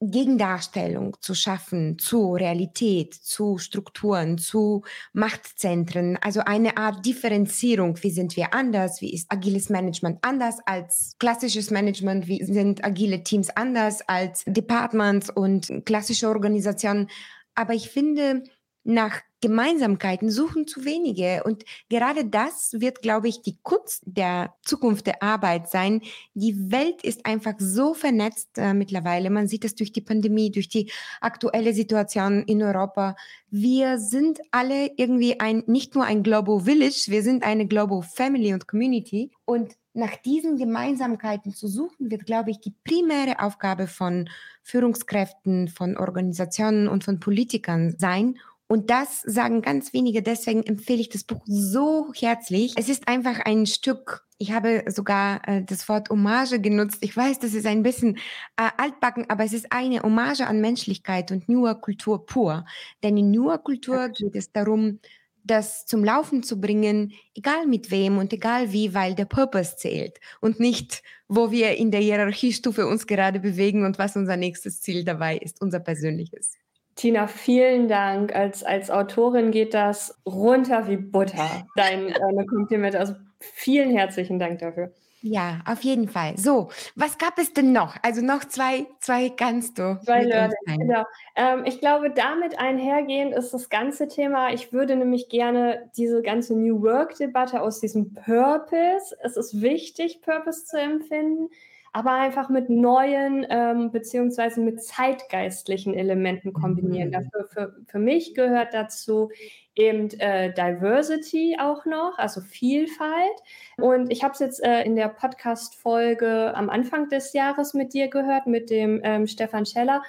[0.02, 4.84] Gegendarstellung zu schaffen zu Realität, zu Strukturen, zu
[5.14, 8.02] Machtzentren, also eine Art Differenzierung.
[8.02, 9.02] Wie sind wir anders?
[9.02, 12.28] Wie ist agiles Management anders als klassisches Management?
[12.28, 17.08] Wie sind agile Teams anders als Departments und klassische Organisationen?
[17.54, 18.44] Aber ich finde,
[18.84, 21.44] nach Gemeinsamkeiten suchen zu wenige.
[21.44, 26.02] Und gerade das wird, glaube ich, die Kunst der Zukunft der Arbeit sein.
[26.34, 29.30] Die Welt ist einfach so vernetzt äh, mittlerweile.
[29.30, 33.16] Man sieht es durch die Pandemie, durch die aktuelle Situation in Europa.
[33.50, 38.54] Wir sind alle irgendwie ein, nicht nur ein Global Village, wir sind eine Global Family
[38.54, 39.32] und Community.
[39.46, 44.30] Und nach diesen Gemeinsamkeiten zu suchen, wird, glaube ich, die primäre Aufgabe von
[44.64, 48.38] Führungskräften, von Organisationen und von Politikern sein.
[48.72, 52.74] Und das sagen ganz wenige, deswegen empfehle ich das Buch so herzlich.
[52.78, 57.00] Es ist einfach ein Stück, ich habe sogar äh, das Wort Hommage genutzt.
[57.02, 58.16] Ich weiß, das ist ein bisschen
[58.56, 62.66] äh, altbacken, aber es ist eine Hommage an Menschlichkeit und newer Kultur pur.
[63.04, 65.02] Denn in newer Kultur geht es darum,
[65.44, 70.22] das zum Laufen zu bringen, egal mit wem und egal wie, weil der Purpose zählt
[70.40, 75.04] und nicht, wo wir in der Hierarchiestufe uns gerade bewegen und was unser nächstes Ziel
[75.04, 76.61] dabei ist, unser persönliches.
[76.96, 78.36] Tina, vielen Dank.
[78.36, 83.00] Als, als Autorin geht das runter wie Butter, dein, deine Komplimente.
[83.00, 84.92] Also vielen herzlichen Dank dafür.
[85.24, 86.36] Ja, auf jeden Fall.
[86.38, 87.96] So, was gab es denn noch?
[88.02, 90.00] Also noch zwei, zwei kannst du.
[90.04, 91.04] Zwei Learnings, genau.
[91.36, 96.56] Ähm, ich glaube, damit einhergehend ist das ganze Thema, ich würde nämlich gerne diese ganze
[96.58, 101.50] New Work-Debatte aus diesem Purpose, es ist wichtig, Purpose zu empfinden,
[101.94, 107.10] aber einfach mit neuen ähm, beziehungsweise mit zeitgeistlichen Elementen kombinieren.
[107.10, 107.14] Mhm.
[107.14, 109.30] Dafür, für, für mich gehört dazu
[109.76, 113.42] eben äh, Diversity auch noch, also Vielfalt.
[113.78, 118.08] Und ich habe es jetzt äh, in der Podcast-Folge am Anfang des Jahres mit dir
[118.08, 120.02] gehört, mit dem ähm, Stefan Scheller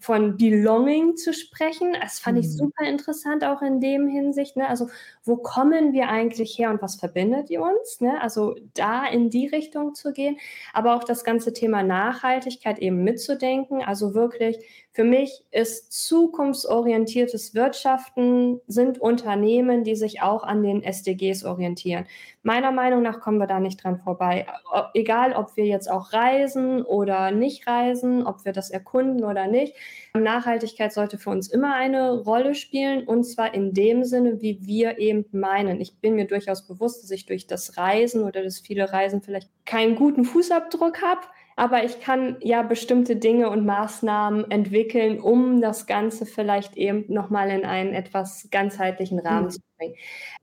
[0.00, 1.94] von Belonging zu sprechen.
[2.00, 2.42] Das fand mhm.
[2.42, 4.56] ich super interessant auch in dem Hinsicht.
[4.56, 4.66] Ne?
[4.66, 4.88] Also
[5.24, 8.00] wo kommen wir eigentlich her und was verbindet ihr uns?
[8.00, 8.20] Ne?
[8.20, 10.38] Also da in die Richtung zu gehen,
[10.72, 13.82] aber auch das ganze Thema Nachhaltigkeit eben mitzudenken.
[13.82, 14.58] Also wirklich
[14.92, 22.06] für mich ist zukunftsorientiertes Wirtschaften, sind Unternehmen, die sich auch an den SDGs orientieren.
[22.42, 24.46] Meiner Meinung nach kommen wir da nicht dran vorbei.
[24.94, 29.74] Egal, ob wir jetzt auch reisen oder nicht reisen, ob wir das erkunden oder nicht.
[30.14, 34.98] Nachhaltigkeit sollte für uns immer eine Rolle spielen und zwar in dem Sinne, wie wir
[34.98, 35.80] eben meinen.
[35.80, 39.50] Ich bin mir durchaus bewusst, dass ich durch das Reisen oder das viele Reisen vielleicht
[39.66, 41.20] keinen guten Fußabdruck habe
[41.60, 47.50] aber ich kann ja bestimmte Dinge und Maßnahmen entwickeln, um das Ganze vielleicht eben nochmal
[47.50, 49.50] in einen etwas ganzheitlichen Rahmen mhm.
[49.50, 49.94] zu bringen.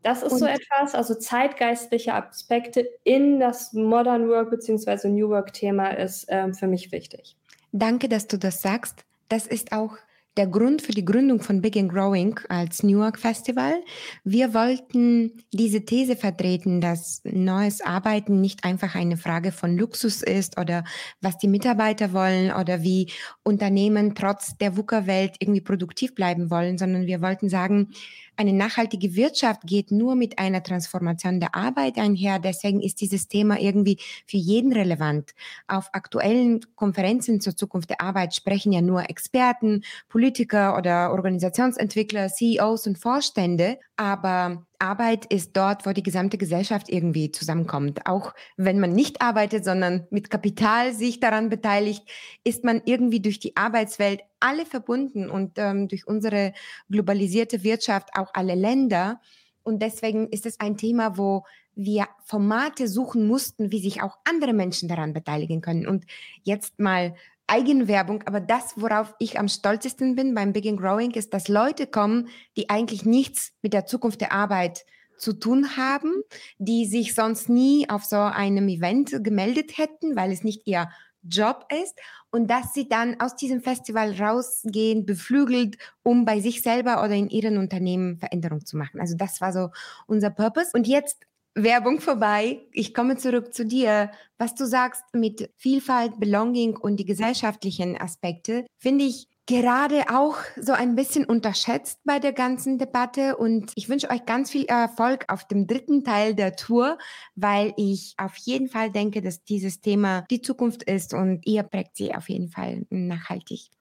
[0.04, 5.10] Das ist und so etwas, also zeitgeistliche Aspekte in das Modern Work bzw.
[5.10, 7.36] New Work Thema ist äh, für mich wichtig.
[7.72, 9.04] Danke, dass du das sagst.
[9.28, 9.98] Das ist auch
[10.38, 13.84] der Grund für die Gründung von Big and Growing als New York Festival.
[14.23, 20.60] Wir wollten diese These vertreten, dass neues Arbeiten nicht einfach eine Frage von Luxus ist
[20.60, 20.84] oder
[21.21, 23.12] was die Mitarbeiter wollen oder wie
[23.43, 27.89] Unternehmen trotz der VUCA-Welt irgendwie produktiv bleiben wollen, sondern wir wollten sagen,
[28.38, 32.39] eine nachhaltige Wirtschaft geht nur mit einer Transformation der Arbeit einher.
[32.39, 35.32] Deswegen ist dieses Thema irgendwie für jeden relevant.
[35.67, 42.88] Auf aktuellen Konferenzen zur Zukunft der Arbeit sprechen ja nur Experten, Politiker oder Organisationsentwickler, CEOs
[42.88, 43.80] und Vorstände.
[43.95, 48.06] Aber Arbeit ist dort, wo die gesamte Gesellschaft irgendwie zusammenkommt.
[48.06, 52.04] Auch wenn man nicht arbeitet, sondern mit Kapital sich daran beteiligt,
[52.44, 56.54] ist man irgendwie durch die Arbeitswelt alle verbunden und ähm, durch unsere
[56.90, 59.20] globalisierte Wirtschaft auch alle Länder.
[59.63, 61.44] Und deswegen ist es ein Thema, wo
[61.76, 65.88] wir Formate suchen mussten, wie sich auch andere Menschen daran beteiligen können.
[65.88, 66.06] Und
[66.44, 67.16] jetzt mal
[67.48, 71.88] Eigenwerbung, aber das, worauf ich am stolzesten bin beim Big and Growing, ist, dass Leute
[71.88, 74.86] kommen, die eigentlich nichts mit der Zukunft der Arbeit
[75.18, 76.12] zu tun haben,
[76.58, 80.90] die sich sonst nie auf so einem Event gemeldet hätten, weil es nicht ihr
[81.24, 82.00] Job ist
[82.32, 87.30] und dass sie dann aus diesem Festival rausgehen, beflügelt, um bei sich selber oder in
[87.30, 89.00] ihren Unternehmen Veränderung zu machen.
[89.00, 89.70] Also das war so
[90.06, 90.72] unser Purpose.
[90.74, 91.27] Und jetzt
[91.58, 92.62] Werbung vorbei.
[92.72, 94.12] Ich komme zurück zu dir.
[94.38, 100.74] Was du sagst mit Vielfalt, Belonging und die gesellschaftlichen Aspekte, finde ich gerade auch so
[100.74, 103.38] ein bisschen unterschätzt bei der ganzen Debatte.
[103.38, 107.00] Und ich wünsche euch ganz viel Erfolg auf dem dritten Teil der Tour,
[107.36, 111.98] weil ich auf jeden Fall denke, dass dieses Thema die Zukunft ist und ihr prägt
[111.98, 113.72] sie auf jeden Fall nachhaltig.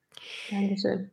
[0.50, 1.10] Dankeschön.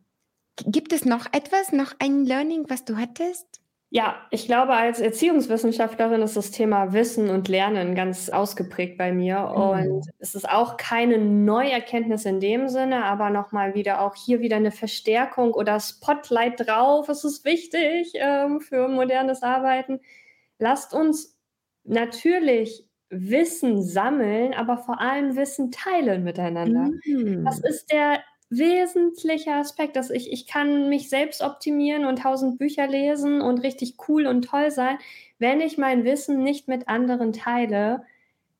[0.64, 3.60] Gibt es noch etwas, noch ein Learning, was du hattest?
[3.94, 9.38] Ja, ich glaube, als Erziehungswissenschaftlerin ist das Thema Wissen und Lernen ganz ausgeprägt bei mir.
[9.38, 9.54] Mhm.
[9.54, 14.56] Und es ist auch keine Neuerkenntnis in dem Sinne, aber nochmal wieder auch hier wieder
[14.56, 17.08] eine Verstärkung oder Spotlight drauf.
[17.08, 20.00] Es ist wichtig ähm, für modernes Arbeiten.
[20.58, 21.38] Lasst uns
[21.84, 26.90] natürlich Wissen sammeln, aber vor allem Wissen teilen miteinander.
[27.04, 27.44] Mhm.
[27.44, 28.18] Das ist der
[28.50, 33.96] wesentlicher Aspekt, dass ich, ich kann mich selbst optimieren und tausend Bücher lesen und richtig
[34.08, 34.98] cool und toll sein.
[35.38, 38.04] Wenn ich mein Wissen nicht mit anderen teile,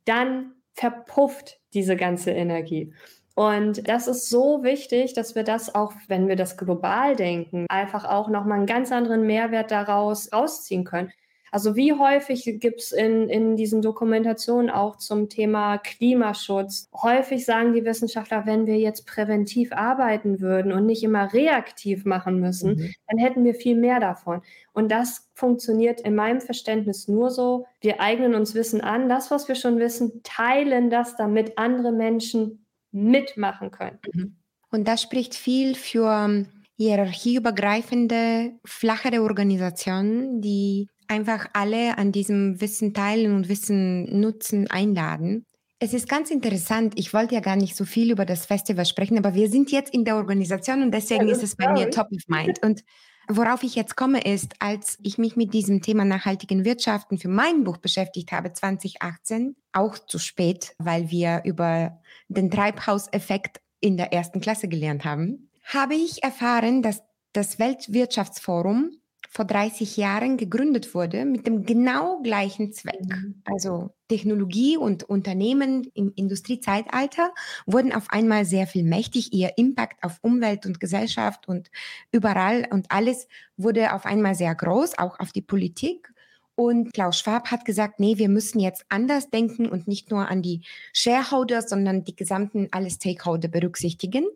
[0.05, 2.93] dann verpufft diese ganze Energie.
[3.35, 8.05] Und das ist so wichtig, dass wir das auch, wenn wir das global denken, einfach
[8.05, 11.13] auch nochmal einen ganz anderen Mehrwert daraus rausziehen können.
[11.55, 16.89] Also wie häufig gibt es in, in diesen Dokumentationen auch zum Thema Klimaschutz?
[16.93, 22.41] Häufig sagen die Wissenschaftler, wenn wir jetzt präventiv arbeiten würden und nicht immer reaktiv machen
[22.41, 22.95] müssen, mhm.
[23.07, 24.43] dann hätten wir viel mehr davon.
[24.73, 27.67] Und das funktioniert in meinem Verständnis nur so.
[27.81, 32.67] Wir eignen uns Wissen an, das, was wir schon wissen, teilen das, damit andere Menschen
[32.91, 34.01] mitmachen können.
[34.13, 34.37] Mhm.
[34.73, 43.35] Und das spricht viel für hierarchieübergreifende, flachere Organisationen, die einfach alle an diesem Wissen teilen
[43.35, 45.45] und Wissen nutzen, einladen.
[45.79, 46.95] Es ist ganz interessant.
[46.97, 49.93] Ich wollte ja gar nicht so viel über das Festival sprechen, aber wir sind jetzt
[49.93, 52.63] in der Organisation und deswegen ist es bei mir top of mind.
[52.63, 52.83] Und
[53.29, 57.65] worauf ich jetzt komme, ist, als ich mich mit diesem Thema nachhaltigen Wirtschaften für mein
[57.65, 64.41] Buch beschäftigt habe, 2018, auch zu spät, weil wir über den Treibhauseffekt in der ersten
[64.41, 68.93] Klasse gelernt haben, habe ich erfahren, dass das Weltwirtschaftsforum
[69.35, 73.05] vor 30 Jahren gegründet wurde mit dem genau gleichen Zweck.
[73.05, 73.43] Mhm.
[73.45, 77.33] Also Technologie und Unternehmen im Industriezeitalter
[77.67, 79.33] wurden auf einmal sehr viel mächtig.
[79.33, 81.71] Ihr Impact auf Umwelt und Gesellschaft und
[82.13, 86.13] überall und alles wurde auf einmal sehr groß, auch auf die Politik.
[86.55, 90.43] Und Klaus Schwab hat gesagt, nee, wir müssen jetzt anders denken und nicht nur an
[90.43, 90.61] die
[90.93, 94.27] Shareholders, sondern die gesamten alle Stakeholder berücksichtigen.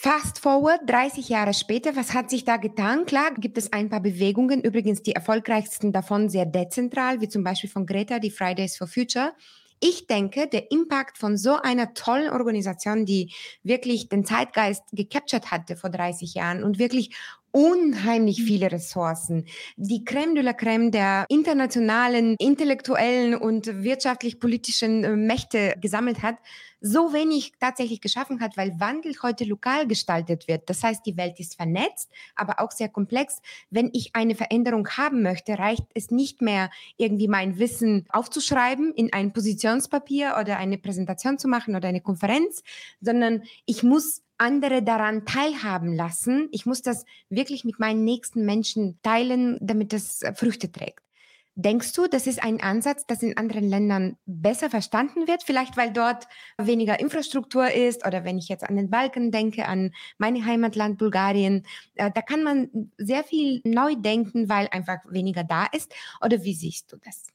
[0.00, 3.04] Fast forward, 30 Jahre später, was hat sich da getan?
[3.04, 7.68] Klar, gibt es ein paar Bewegungen, übrigens die erfolgreichsten davon sehr dezentral, wie zum Beispiel
[7.68, 9.32] von Greta, die Fridays for Future.
[9.80, 13.32] Ich denke, der Impact von so einer tollen Organisation, die
[13.64, 17.10] wirklich den Zeitgeist gecaptured hatte vor 30 Jahren und wirklich
[17.50, 19.46] unheimlich viele Ressourcen.
[19.76, 26.36] Die Crème de la Crème der internationalen, intellektuellen und wirtschaftlich-politischen äh, Mächte gesammelt hat,
[26.80, 30.68] so wenig tatsächlich geschaffen hat, weil Wandel heute lokal gestaltet wird.
[30.68, 33.40] Das heißt, die Welt ist vernetzt, aber auch sehr komplex.
[33.70, 39.12] Wenn ich eine Veränderung haben möchte, reicht es nicht mehr, irgendwie mein Wissen aufzuschreiben in
[39.12, 42.62] ein Positionspapier oder eine Präsentation zu machen oder eine Konferenz,
[43.00, 46.48] sondern ich muss andere daran teilhaben lassen.
[46.52, 51.07] Ich muss das wirklich mit meinen nächsten Menschen teilen, damit das Früchte trägt.
[51.60, 55.42] Denkst du, das ist ein Ansatz, das in anderen Ländern besser verstanden wird?
[55.42, 59.90] Vielleicht weil dort weniger Infrastruktur ist oder wenn ich jetzt an den Balkan denke, an
[60.18, 61.66] mein Heimatland Bulgarien,
[61.96, 65.92] äh, da kann man sehr viel neu denken, weil einfach weniger da ist.
[66.24, 67.26] Oder wie siehst du das?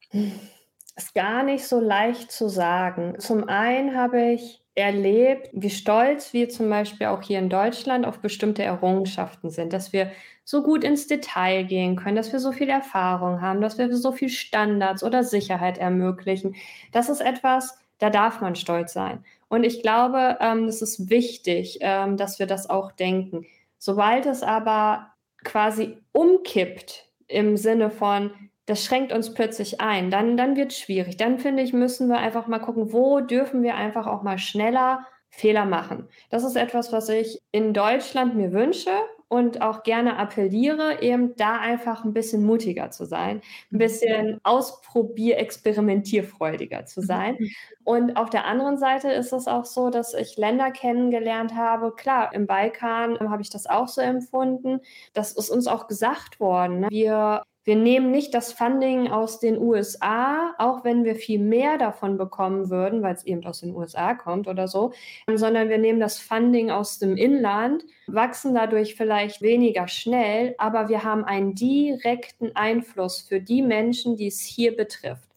[0.95, 3.15] Ist gar nicht so leicht zu sagen.
[3.19, 8.19] Zum einen habe ich erlebt, wie stolz wir zum Beispiel auch hier in Deutschland auf
[8.19, 10.11] bestimmte Errungenschaften sind, dass wir
[10.45, 14.11] so gut ins Detail gehen können, dass wir so viel Erfahrung haben, dass wir so
[14.11, 16.55] viel Standards oder Sicherheit ermöglichen.
[16.91, 19.23] Das ist etwas, da darf man stolz sein.
[19.47, 23.45] Und ich glaube, ähm, es ist wichtig, ähm, dass wir das auch denken.
[23.77, 28.31] Sobald es aber quasi umkippt im Sinne von,
[28.65, 31.17] das schränkt uns plötzlich ein, dann, dann wird es schwierig.
[31.17, 35.05] Dann finde ich, müssen wir einfach mal gucken, wo dürfen wir einfach auch mal schneller
[35.29, 36.07] Fehler machen.
[36.29, 38.91] Das ist etwas, was ich in Deutschland mir wünsche
[39.33, 43.41] und auch gerne appelliere, eben da einfach ein bisschen mutiger zu sein, ein
[43.71, 43.77] mhm.
[43.79, 47.37] bisschen ausprobier-, experimentierfreudiger zu sein.
[47.39, 47.49] Mhm.
[47.83, 51.95] Und auf der anderen Seite ist es auch so, dass ich Länder kennengelernt habe.
[51.95, 54.81] Klar, im Balkan habe ich das auch so empfunden.
[55.13, 56.81] Das ist uns auch gesagt worden.
[56.81, 56.89] Ne?
[56.91, 62.17] Wir wir nehmen nicht das Funding aus den USA, auch wenn wir viel mehr davon
[62.17, 64.91] bekommen würden, weil es eben aus den USA kommt oder so,
[65.33, 71.03] sondern wir nehmen das Funding aus dem Inland, wachsen dadurch vielleicht weniger schnell, aber wir
[71.03, 75.29] haben einen direkten Einfluss für die Menschen, die es hier betrifft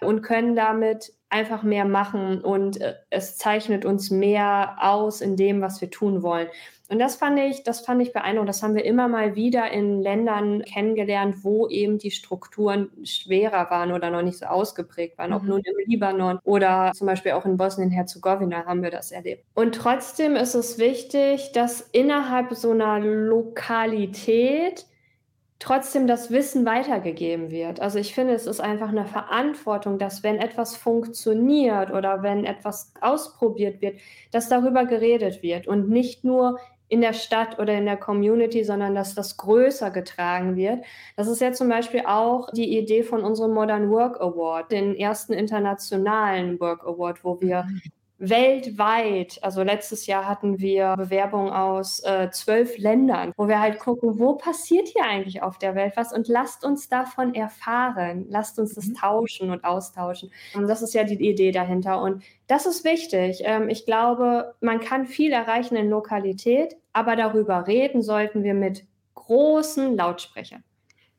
[0.00, 5.60] und können damit einfach mehr machen und äh, es zeichnet uns mehr aus in dem,
[5.60, 6.48] was wir tun wollen.
[6.94, 8.48] Und das fand ich, das fand ich beeindruckend.
[8.48, 13.90] Das haben wir immer mal wieder in Ländern kennengelernt, wo eben die Strukturen schwerer waren
[13.90, 15.30] oder noch nicht so ausgeprägt waren.
[15.30, 15.36] Mhm.
[15.36, 19.44] Ob nun im Libanon oder zum Beispiel auch in Bosnien-Herzegowina haben wir das erlebt.
[19.54, 24.86] Und trotzdem ist es wichtig, dass innerhalb so einer Lokalität
[25.58, 27.80] trotzdem das Wissen weitergegeben wird.
[27.80, 32.92] Also ich finde, es ist einfach eine Verantwortung, dass wenn etwas funktioniert oder wenn etwas
[33.00, 33.98] ausprobiert wird,
[34.30, 38.94] dass darüber geredet wird und nicht nur in der Stadt oder in der Community, sondern
[38.94, 40.84] dass das größer getragen wird.
[41.16, 45.32] Das ist ja zum Beispiel auch die Idee von unserem Modern Work Award, den ersten
[45.32, 47.66] internationalen Work Award, wo wir
[48.18, 54.18] weltweit, also letztes Jahr hatten wir Bewerbungen aus äh, zwölf Ländern, wo wir halt gucken,
[54.18, 58.74] wo passiert hier eigentlich auf der Welt was und lasst uns davon erfahren, lasst uns
[58.74, 58.94] das mhm.
[58.94, 60.30] tauschen und austauschen.
[60.54, 63.42] Und das ist ja die Idee dahinter und das ist wichtig.
[63.44, 68.84] Ähm, ich glaube, man kann viel erreichen in Lokalität, aber darüber reden sollten wir mit
[69.14, 70.62] großen Lautsprechern.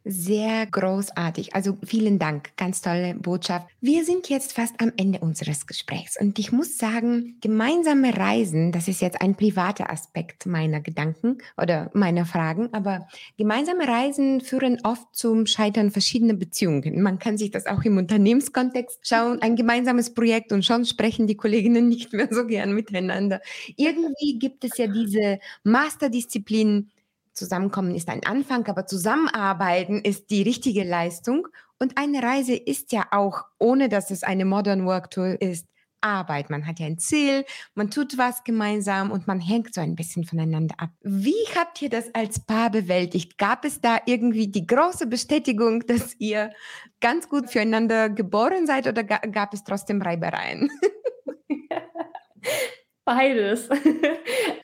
[0.08, 1.56] Sehr großartig.
[1.56, 2.56] Also vielen Dank.
[2.58, 3.66] Ganz tolle Botschaft.
[3.82, 8.88] Wir sind jetzt fast am Ende unseres Gesprächs und ich muss sagen, gemeinsame Reisen, das
[8.88, 13.08] ist jetzt ein privater Aspekt meiner Gedanken oder meiner Fragen, aber
[13.40, 17.02] gemeinsame Reisen führen oft zum Scheitern verschiedener Beziehungen.
[17.02, 19.42] Man kann sich das auch im Unternehmenskontext schauen.
[19.42, 23.42] Ein gemeinsames Projekt und schon sprechen die Kolleginnen nicht mehr so gern miteinander.
[23.76, 26.92] Irgendwie gibt es ja diese Masterdisziplin
[27.36, 31.48] Zusammenkommen ist ein Anfang, aber Zusammenarbeiten ist die richtige Leistung.
[31.80, 35.68] Und eine Reise ist ja auch, ohne dass es eine Modern Work Tour ist,
[36.06, 36.50] Arbeit.
[36.50, 40.24] Man hat ja ein Ziel, man tut was gemeinsam und man hängt so ein bisschen
[40.24, 40.92] voneinander ab.
[41.02, 43.38] Wie habt ihr das als Paar bewältigt?
[43.38, 46.52] Gab es da irgendwie die große Bestätigung, dass ihr
[47.02, 50.70] ganz gut füreinander geboren seid oder gab es trotzdem Reibereien?
[53.06, 53.70] Beides.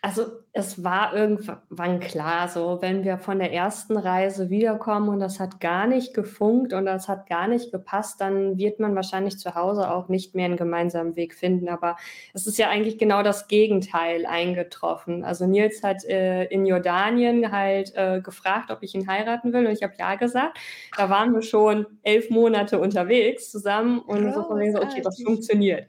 [0.04, 5.39] Also es war irgendwann klar, so wenn wir von der ersten Reise wiederkommen und das
[5.39, 9.54] hat gar nicht gefunkt und das hat gar nicht gepasst, dann wird man wahrscheinlich zu
[9.54, 11.70] Hause auch nicht mehr einen gemeinsamen Weg finden.
[11.70, 11.98] Aber
[12.34, 15.24] es ist ja eigentlich genau das Gegenteil eingetroffen.
[15.24, 19.74] Also Nils hat äh, in Jordanien halt äh, gefragt, ob ich ihn heiraten will und
[19.74, 20.58] ich habe ja gesagt.
[20.98, 25.22] Da waren wir schon elf Monate unterwegs zusammen und so von mir so, okay, das
[25.22, 25.88] funktioniert.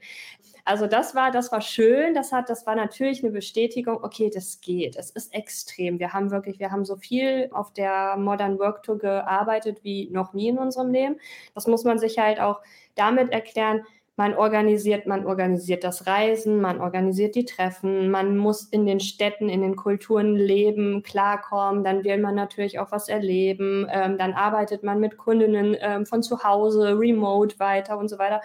[0.65, 2.13] Also das war, das war schön.
[2.13, 4.01] Das hat, das war natürlich eine Bestätigung.
[4.01, 4.95] Okay, das geht.
[4.95, 5.99] Es ist extrem.
[5.99, 10.33] Wir haben wirklich, wir haben so viel auf der Modern Work Tour gearbeitet wie noch
[10.33, 11.17] nie in unserem Leben.
[11.53, 12.61] Das muss man sich halt auch
[12.95, 13.83] damit erklären.
[14.15, 19.49] Man organisiert, man organisiert das Reisen, man organisiert die Treffen, man muss in den Städten,
[19.49, 24.83] in den Kulturen leben, klarkommen, dann will man natürlich auch was erleben, ähm, dann arbeitet
[24.83, 28.41] man mit Kundinnen ähm, von zu Hause, remote weiter und so weiter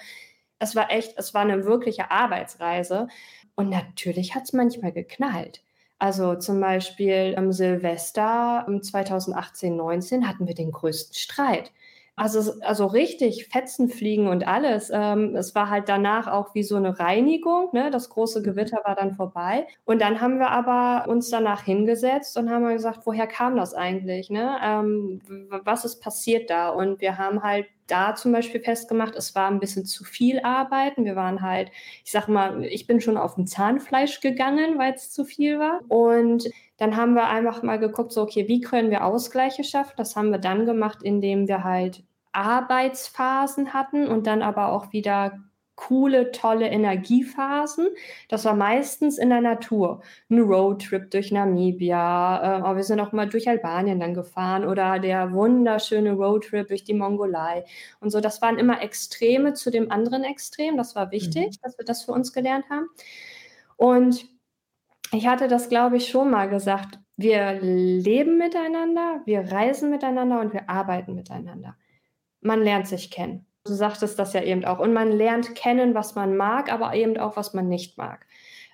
[0.59, 3.09] es war echt, es war eine wirkliche Arbeitsreise.
[3.55, 5.63] Und natürlich hat es manchmal geknallt.
[5.99, 11.73] Also zum Beispiel im Silvester 2018, 19 hatten wir den größten Streit.
[12.19, 14.91] Also, also richtig Fetzen fliegen und alles.
[14.93, 17.71] Ähm, es war halt danach auch wie so eine Reinigung.
[17.73, 17.91] Ne?
[17.91, 19.67] Das große Gewitter war dann vorbei.
[19.85, 24.31] Und dann haben wir aber uns danach hingesetzt und haben gesagt, woher kam das eigentlich?
[24.31, 24.59] Ne?
[24.63, 25.21] Ähm,
[25.65, 26.71] was ist passiert da?
[26.71, 31.05] Und wir haben halt da zum Beispiel festgemacht, es war ein bisschen zu viel Arbeiten.
[31.05, 31.71] Wir waren halt,
[32.05, 35.81] ich sag mal, ich bin schon auf dem Zahnfleisch gegangen, weil es zu viel war.
[35.89, 39.95] Und dann haben wir einfach mal geguckt, so, okay, wie können wir Ausgleiche schaffen?
[39.97, 45.39] Das haben wir dann gemacht, indem wir halt Arbeitsphasen hatten und dann aber auch wieder
[45.79, 47.89] coole, tolle Energiephasen.
[48.29, 50.03] Das war meistens in der Natur.
[50.29, 54.99] Ein Roadtrip durch Namibia, äh, aber wir sind auch mal durch Albanien dann gefahren oder
[54.99, 57.65] der wunderschöne Roadtrip durch die Mongolei
[58.01, 58.21] und so.
[58.21, 60.77] Das waren immer Extreme zu dem anderen Extrem.
[60.77, 61.63] Das war wichtig, mhm.
[61.63, 62.89] dass wir das für uns gelernt haben.
[63.77, 64.27] Und
[65.13, 66.99] ich hatte das, glaube ich, schon mal gesagt.
[67.17, 71.77] Wir leben miteinander, wir reisen miteinander und wir arbeiten miteinander
[72.41, 73.47] man lernt sich kennen.
[73.65, 74.79] Du sagtest das ja eben auch.
[74.79, 78.27] Und man lernt kennen, was man mag, aber eben auch, was man nicht mag.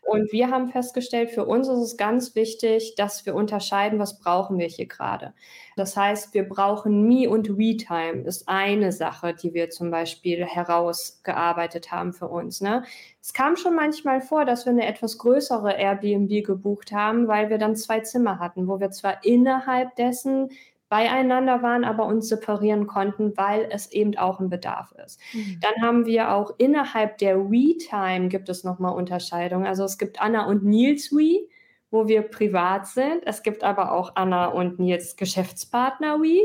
[0.07, 4.59] Und wir haben festgestellt, für uns ist es ganz wichtig, dass wir unterscheiden, was brauchen
[4.59, 5.33] wir hier gerade.
[5.77, 11.91] Das heißt, wir brauchen Me- und We-Time ist eine Sache, die wir zum Beispiel herausgearbeitet
[11.91, 12.61] haben für uns.
[12.61, 12.85] Ne?
[13.23, 17.57] Es kam schon manchmal vor, dass wir eine etwas größere Airbnb gebucht haben, weil wir
[17.57, 20.51] dann zwei Zimmer hatten, wo wir zwar innerhalb dessen
[20.95, 25.19] beieinander waren, aber uns separieren konnten, weil es eben auch ein Bedarf ist.
[25.33, 25.59] Mhm.
[25.61, 29.67] Dann haben wir auch innerhalb der We-Time gibt es nochmal Unterscheidungen.
[29.67, 31.49] Also es gibt Anna und Nils We
[31.95, 33.23] wo wir privat sind.
[33.25, 36.43] Es gibt aber auch Anna und Nils Geschäftspartner We,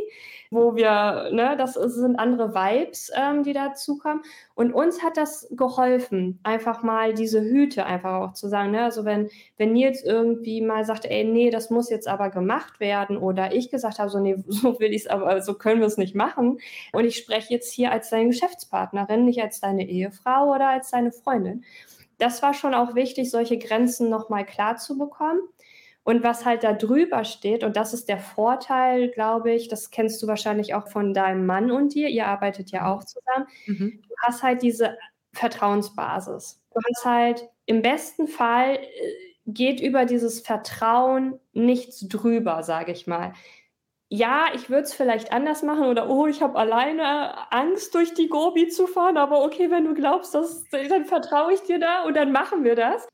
[0.51, 4.21] wo wir, ne, das sind andere Vibes, ähm, die dazukommen.
[4.53, 8.71] Und uns hat das geholfen, einfach mal diese Hüte einfach auch zu sagen.
[8.71, 8.83] Ne?
[8.83, 13.17] Also wenn, wenn Nils irgendwie mal sagt, ey, nee, das muss jetzt aber gemacht werden,
[13.17, 15.97] oder ich gesagt habe, so, nee, so will ich es aber, so können wir es
[15.97, 16.59] nicht machen.
[16.93, 21.11] Und ich spreche jetzt hier als deine Geschäftspartnerin, nicht als deine Ehefrau oder als deine
[21.11, 21.63] Freundin
[22.19, 25.41] das war schon auch wichtig, solche Grenzen nochmal klar zu bekommen.
[26.03, 30.21] Und was halt da drüber steht, und das ist der Vorteil, glaube ich, das kennst
[30.23, 34.01] du wahrscheinlich auch von deinem Mann und dir, ihr arbeitet ja auch zusammen, mhm.
[34.07, 34.97] du hast halt diese
[35.33, 36.61] Vertrauensbasis.
[36.73, 38.79] Du hast halt im besten Fall äh,
[39.45, 43.33] geht über dieses Vertrauen nichts drüber, sage ich mal.
[44.09, 48.27] Ja, ich würde es vielleicht anders machen oder oh, ich habe alleine Angst, durch die
[48.27, 52.17] Gobi zu fahren, aber okay, wenn du glaubst, dass, dann vertraue ich dir da und
[52.17, 53.07] dann machen wir das.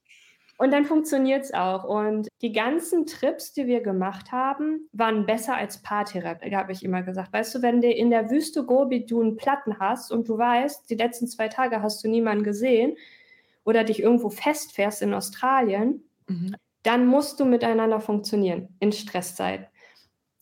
[0.58, 1.84] Und dann funktioniert es auch.
[1.84, 7.04] Und die ganzen Trips, die wir gemacht haben, waren besser als Paartherapie, habe ich immer
[7.04, 7.34] gesagt.
[7.34, 10.90] Weißt du, wenn du in der Wüste Gobi du einen Platten hast und du weißt,
[10.90, 12.96] die letzten zwei Tage hast du niemanden gesehen
[13.66, 16.56] oder dich irgendwo festfährst in Australien, mhm.
[16.84, 19.68] dann musst du miteinander funktionieren in Stresszeiten.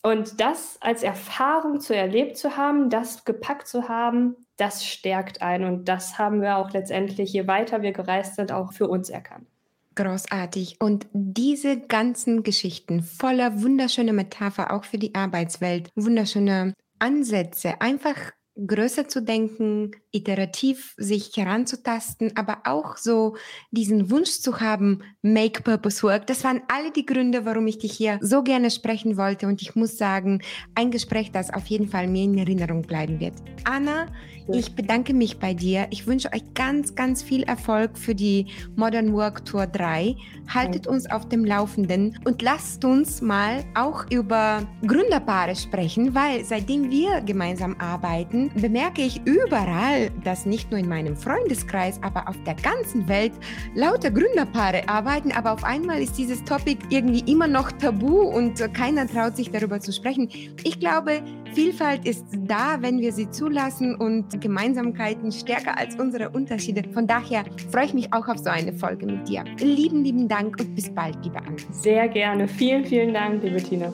[0.06, 5.64] Und das als Erfahrung zu erlebt zu haben, das gepackt zu haben, das stärkt einen.
[5.66, 9.48] Und das haben wir auch letztendlich, je weiter wir gereist sind, auch für uns erkannt.
[9.96, 10.78] Großartig.
[10.80, 19.08] Und diese ganzen Geschichten voller wunderschöner Metapher, auch für die Arbeitswelt, wunderschöne Ansätze, einfach größer
[19.08, 23.36] zu denken, iterativ sich heranzutasten, aber auch so
[23.72, 26.28] diesen Wunsch zu haben, make purpose work.
[26.28, 29.48] Das waren alle die Gründe, warum ich dich hier so gerne sprechen wollte.
[29.48, 30.42] Und ich muss sagen,
[30.76, 33.34] ein Gespräch, das auf jeden Fall mir in Erinnerung bleiben wird.
[33.66, 34.08] Anna,
[34.52, 35.88] ich bedanke mich bei dir.
[35.90, 40.16] Ich wünsche euch ganz, ganz viel Erfolg für die Modern Work Tour 3.
[40.54, 46.92] Haltet uns auf dem Laufenden und lasst uns mal auch über Gründerpaare sprechen, weil seitdem
[46.92, 52.56] wir gemeinsam arbeiten, bemerke ich überall, dass nicht nur in meinem Freundeskreis, aber auf der
[52.56, 53.34] ganzen Welt
[53.76, 55.32] lauter Gründerpaare arbeiten.
[55.32, 59.80] Aber auf einmal ist dieses Topic irgendwie immer noch tabu und keiner traut sich darüber
[59.80, 60.30] zu sprechen.
[60.64, 61.22] Ich glaube,
[61.54, 66.82] Vielfalt ist da, wenn wir sie zulassen und Gemeinsamkeiten stärker als unsere Unterschiede.
[66.94, 69.44] Von daher freue ich mich auch auf so eine Folge mit dir.
[69.60, 71.58] Lieben, lieben Dank und bis bald, liebe Anne.
[71.72, 72.48] Sehr gerne.
[72.48, 73.94] Vielen, vielen Dank, liebe Tina.